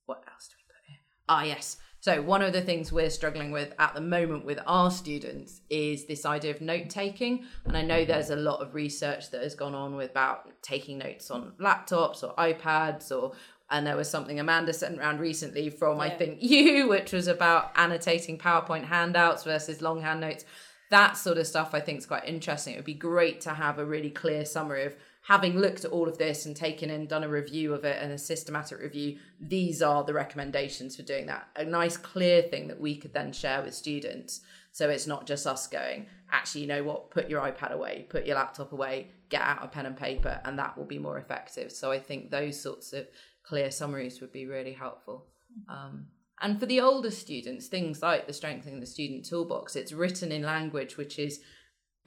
what 0.07 0.25
else 0.29 0.49
do 0.49 0.57
we 0.59 0.65
put 0.67 0.89
here? 0.89 0.99
Ah, 1.29 1.45
yes. 1.45 1.77
So 2.01 2.21
one 2.23 2.43
of 2.43 2.53
the 2.53 2.63
things 2.63 2.91
we're 2.91 3.11
struggling 3.11 3.53
with 3.53 3.75
at 3.79 3.95
the 3.95 4.01
moment 4.01 4.45
with 4.45 4.59
our 4.67 4.91
students 4.91 5.61
is 5.71 6.07
this 6.07 6.27
idea 6.27 6.51
of 6.51 6.63
note 6.63 6.89
taking. 6.89 7.45
And 7.65 7.77
I 7.77 7.83
know 7.83 8.05
there's 8.05 8.31
a 8.31 8.37
lot 8.37 8.61
of 8.61 8.75
research 8.75 9.31
that 9.31 9.43
has 9.43 9.55
gone 9.55 9.75
on 9.75 9.95
with 9.95 10.11
about 10.11 10.49
taking 10.63 10.99
notes 10.99 11.31
on 11.31 11.53
laptops 11.61 12.25
or 12.25 12.35
iPads 12.35 13.13
or 13.13 13.35
and 13.71 13.87
there 13.87 13.97
was 13.97 14.11
something 14.11 14.41
Amanda 14.41 14.73
sent 14.73 14.99
around 14.99 15.21
recently 15.21 15.71
from 15.71 16.01
I 16.01 16.11
think 16.11 16.39
you, 16.41 16.89
which 16.89 17.13
was 17.13 17.29
about 17.29 17.73
annotating 17.77 18.39
PowerPoint 18.39 18.85
handouts 18.85 19.45
versus 19.45 19.81
longhand 19.81 20.21
notes. 20.21 20.45
That 20.91 21.17
sort 21.17 21.39
of 21.39 21.47
stuff 21.47 21.73
I 21.73 21.81
think 21.81 21.99
is 21.99 22.07
quite 22.07 22.25
interesting. 22.25 22.75
It 22.75 22.79
would 22.79 22.85
be 22.85 22.95
great 22.95 23.41
to 23.43 23.51
have 23.51 23.79
a 23.79 23.85
really 23.85 24.11
clear 24.11 24.45
summary 24.45 24.85
of 24.85 24.97
having 25.23 25.59
looked 25.59 25.85
at 25.85 25.91
all 25.91 26.09
of 26.09 26.19
this 26.19 26.47
and 26.47 26.57
taken 26.57 26.91
in, 26.91 27.07
done 27.07 27.25
a 27.25 27.29
review 27.29 27.75
of 27.75 27.85
it 27.85 28.03
and 28.03 28.13
a 28.13 28.19
systematic 28.19 28.81
review, 28.81 29.19
these 29.41 29.83
are 29.83 30.03
the 30.03 30.15
recommendations 30.15 30.97
for 30.97 31.03
doing 31.03 31.27
that. 31.27 31.47
A 31.57 31.65
nice, 31.65 31.97
clear 31.97 32.43
thing 32.43 32.69
that 32.69 32.81
we 32.81 32.97
could 32.97 33.13
then 33.13 33.33
share 33.33 33.63
with 33.63 33.75
students. 33.75 34.41
So 34.73 34.89
it's 34.89 35.07
not 35.07 35.27
just 35.27 35.47
us 35.47 35.67
going, 35.67 36.07
actually, 36.33 36.63
you 36.63 36.67
know 36.69 36.83
what, 36.85 37.11
put 37.11 37.29
your 37.29 37.43
iPad 37.43 37.73
away, 37.73 38.07
put 38.09 38.27
your 38.27 38.37
laptop 38.37 38.73
away, 38.73 39.09
get 39.29 39.43
out 39.43 39.65
a 39.65 39.69
pen 39.69 39.87
and 39.87 39.97
paper, 39.97 40.41
and 40.45 40.59
that 40.59 40.77
will 40.77 40.85
be 40.85 40.99
more 40.99 41.19
effective. 41.19 41.71
So 41.71 41.93
I 41.93 41.99
think 41.99 42.31
those 42.31 42.61
sorts 42.61 42.93
of 42.93 43.07
clear 43.51 43.71
summaries 43.71 44.21
would 44.21 44.33
be 44.33 44.47
really 44.47 44.73
helpful. 44.73 45.27
Um, 45.69 46.07
and 46.41 46.59
for 46.59 46.67
the 46.67 46.81
older 46.81 47.11
students, 47.11 47.67
things 47.67 48.01
like 48.01 48.27
the 48.27 48.33
strengthening 48.33 48.81
the 48.81 48.87
student 48.87 49.27
toolbox, 49.27 49.77
it's 49.77 49.93
written 49.93 50.31
in 50.33 50.43
language 50.43 50.97
which 50.97 51.19
is 51.19 51.41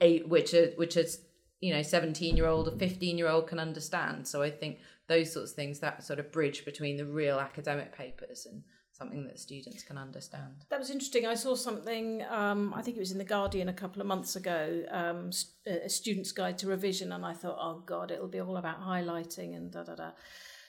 a 0.00 0.20
which 0.22 0.54
are 0.54 0.68
which 0.76 0.96
is 0.96 1.20
you 1.60 1.72
know 1.72 1.82
17 1.82 2.36
year 2.36 2.46
old 2.46 2.68
or 2.68 2.76
15 2.76 3.16
year 3.16 3.28
old 3.28 3.46
can 3.46 3.58
understand 3.58 4.26
so 4.26 4.42
i 4.42 4.50
think 4.50 4.78
those 5.08 5.32
sorts 5.32 5.52
of 5.52 5.56
things 5.56 5.78
that 5.80 6.02
sort 6.02 6.18
of 6.18 6.32
bridge 6.32 6.64
between 6.64 6.96
the 6.96 7.06
real 7.06 7.38
academic 7.38 7.96
papers 7.96 8.46
and 8.50 8.62
something 8.90 9.24
that 9.26 9.38
students 9.38 9.82
can 9.82 9.98
understand 9.98 10.64
That 10.70 10.78
was 10.78 10.90
interesting. 10.90 11.26
I 11.26 11.34
saw 11.34 11.56
something. 11.56 12.24
Um, 12.30 12.72
I 12.78 12.80
think 12.82 12.96
it 12.96 13.00
was 13.00 13.10
in 13.10 13.18
the 13.18 13.24
Guardian 13.24 13.68
a 13.68 13.72
couple 13.82 14.00
of 14.00 14.06
months 14.06 14.36
ago, 14.36 14.84
um, 14.90 15.30
a 15.66 15.88
student's 15.88 16.30
guide 16.30 16.58
to 16.58 16.68
revision, 16.68 17.10
and 17.10 17.26
I 17.26 17.34
thought, 17.34 17.58
oh 17.60 17.82
god, 17.84 18.12
it'll 18.12 18.28
be 18.28 18.40
all 18.40 18.56
about 18.56 18.80
highlighting 18.80 19.56
and 19.56 19.72
da 19.72 19.82
da 19.82 19.96
da. 19.96 20.10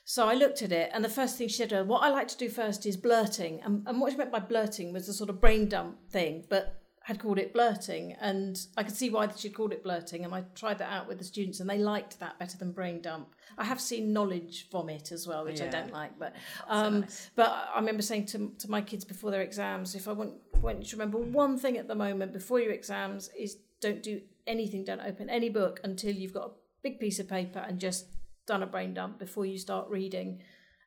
So 0.07 0.29
I 0.29 0.35
looked 0.35 0.61
at 0.61 0.71
it, 0.71 0.91
and 0.93 1.03
the 1.03 1.09
first 1.09 1.35
thing 1.35 1.47
she 1.47 1.55
said, 1.55 1.87
"What 1.87 2.03
I 2.03 2.09
like 2.09 2.27
to 2.29 2.37
do 2.37 2.47
first 2.47 2.85
is 2.85 2.95
blurting." 2.95 3.61
And, 3.63 3.85
and 3.87 3.99
what 3.99 4.11
she 4.11 4.17
meant 4.17 4.31
by 4.31 4.39
blurting 4.39 4.93
was 4.93 5.09
a 5.09 5.13
sort 5.13 5.31
of 5.31 5.41
brain 5.41 5.67
dump 5.67 5.97
thing, 6.11 6.45
but 6.47 6.81
had 7.05 7.19
called 7.19 7.39
it 7.39 7.53
blurting, 7.53 8.15
and 8.21 8.67
I 8.77 8.83
could 8.83 8.95
see 8.95 9.09
why 9.09 9.27
she'd 9.35 9.55
called 9.55 9.73
it 9.73 9.83
blurting. 9.83 10.23
And 10.23 10.33
I 10.33 10.43
tried 10.53 10.77
that 10.77 10.91
out 10.91 11.07
with 11.07 11.17
the 11.17 11.23
students, 11.23 11.59
and 11.59 11.67
they 11.67 11.79
liked 11.79 12.19
that 12.19 12.37
better 12.37 12.55
than 12.55 12.71
brain 12.71 13.01
dump. 13.01 13.29
I 13.57 13.63
have 13.63 13.81
seen 13.81 14.13
knowledge 14.13 14.69
vomit 14.71 15.11
as 15.11 15.27
well, 15.27 15.43
which 15.43 15.61
I 15.61 15.67
don't 15.67 15.91
like, 15.91 16.17
but 16.19 16.35
um, 16.67 17.05
but 17.35 17.49
I 17.73 17.79
remember 17.79 18.03
saying 18.03 18.27
to, 18.27 18.53
to 18.59 18.69
my 18.69 18.81
kids 18.81 19.05
before 19.05 19.31
their 19.31 19.41
exams, 19.41 19.95
if 19.95 20.07
I 20.07 20.11
want, 20.11 20.33
want 20.61 20.79
you 20.79 20.85
to 20.85 20.95
remember 20.95 21.17
one 21.17 21.57
thing 21.57 21.77
at 21.77 21.87
the 21.87 21.95
moment 21.95 22.31
before 22.31 22.59
your 22.59 22.73
exams 22.73 23.31
is 23.37 23.57
don't 23.81 24.03
do 24.03 24.21
anything, 24.45 24.83
don't 24.83 25.01
open 25.01 25.31
any 25.31 25.49
book 25.49 25.79
until 25.83 26.13
you've 26.13 26.33
got 26.33 26.45
a 26.45 26.51
big 26.83 26.99
piece 26.99 27.19
of 27.19 27.27
paper 27.27 27.65
and 27.67 27.79
just 27.79 28.05
done 28.47 28.63
a 28.63 28.67
brain 28.67 28.93
dump 28.93 29.19
before 29.19 29.45
you 29.45 29.57
start 29.57 29.89
reading 29.89 30.41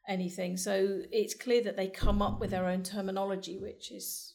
anything. 0.09 0.57
So 0.57 1.01
it's 1.11 1.35
clear 1.35 1.63
that 1.65 1.77
they 1.77 1.89
come 1.89 2.23
up 2.23 2.41
with 2.41 2.51
their 2.51 2.67
own 2.67 2.83
terminology, 2.83 3.59
which 3.59 3.91
is 3.91 4.35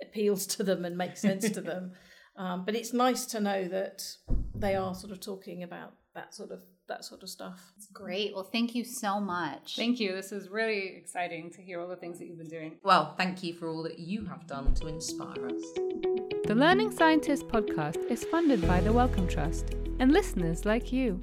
appeals 0.00 0.46
to 0.46 0.62
them 0.62 0.84
and 0.84 0.96
makes 0.96 1.20
sense 1.20 1.50
to 1.50 1.60
them. 1.72 1.92
Um, 2.36 2.64
but 2.64 2.74
it's 2.74 2.92
nice 2.92 3.26
to 3.26 3.40
know 3.40 3.66
that 3.68 4.04
they 4.54 4.74
are 4.74 4.94
sort 4.94 5.12
of 5.12 5.20
talking 5.20 5.62
about 5.62 5.92
that 6.14 6.34
sort 6.34 6.50
of 6.50 6.60
that 6.88 7.04
sort 7.04 7.22
of 7.24 7.28
stuff. 7.28 7.72
Great. 7.92 8.32
Well, 8.32 8.44
thank 8.44 8.74
you 8.76 8.84
so 8.84 9.18
much. 9.18 9.74
Thank 9.74 9.98
you. 9.98 10.14
This 10.14 10.30
is 10.30 10.48
really 10.48 10.94
exciting 10.96 11.50
to 11.50 11.60
hear 11.60 11.80
all 11.80 11.88
the 11.88 11.96
things 11.96 12.18
that 12.20 12.26
you've 12.26 12.38
been 12.38 12.48
doing. 12.48 12.78
well 12.84 13.14
thank 13.18 13.42
you 13.42 13.54
for 13.54 13.68
all 13.68 13.82
that 13.82 13.98
you 13.98 14.24
have 14.26 14.46
done 14.46 14.72
to 14.74 14.86
inspire 14.86 15.46
us 15.46 15.62
The 16.46 16.54
Learning 16.54 16.92
Scientist 16.92 17.48
podcast 17.48 18.08
is 18.08 18.22
funded 18.24 18.64
by 18.68 18.80
the 18.80 18.92
Wellcome 18.92 19.26
Trust 19.26 19.74
and 19.98 20.12
listeners 20.12 20.64
like 20.64 20.92
you. 20.92 21.20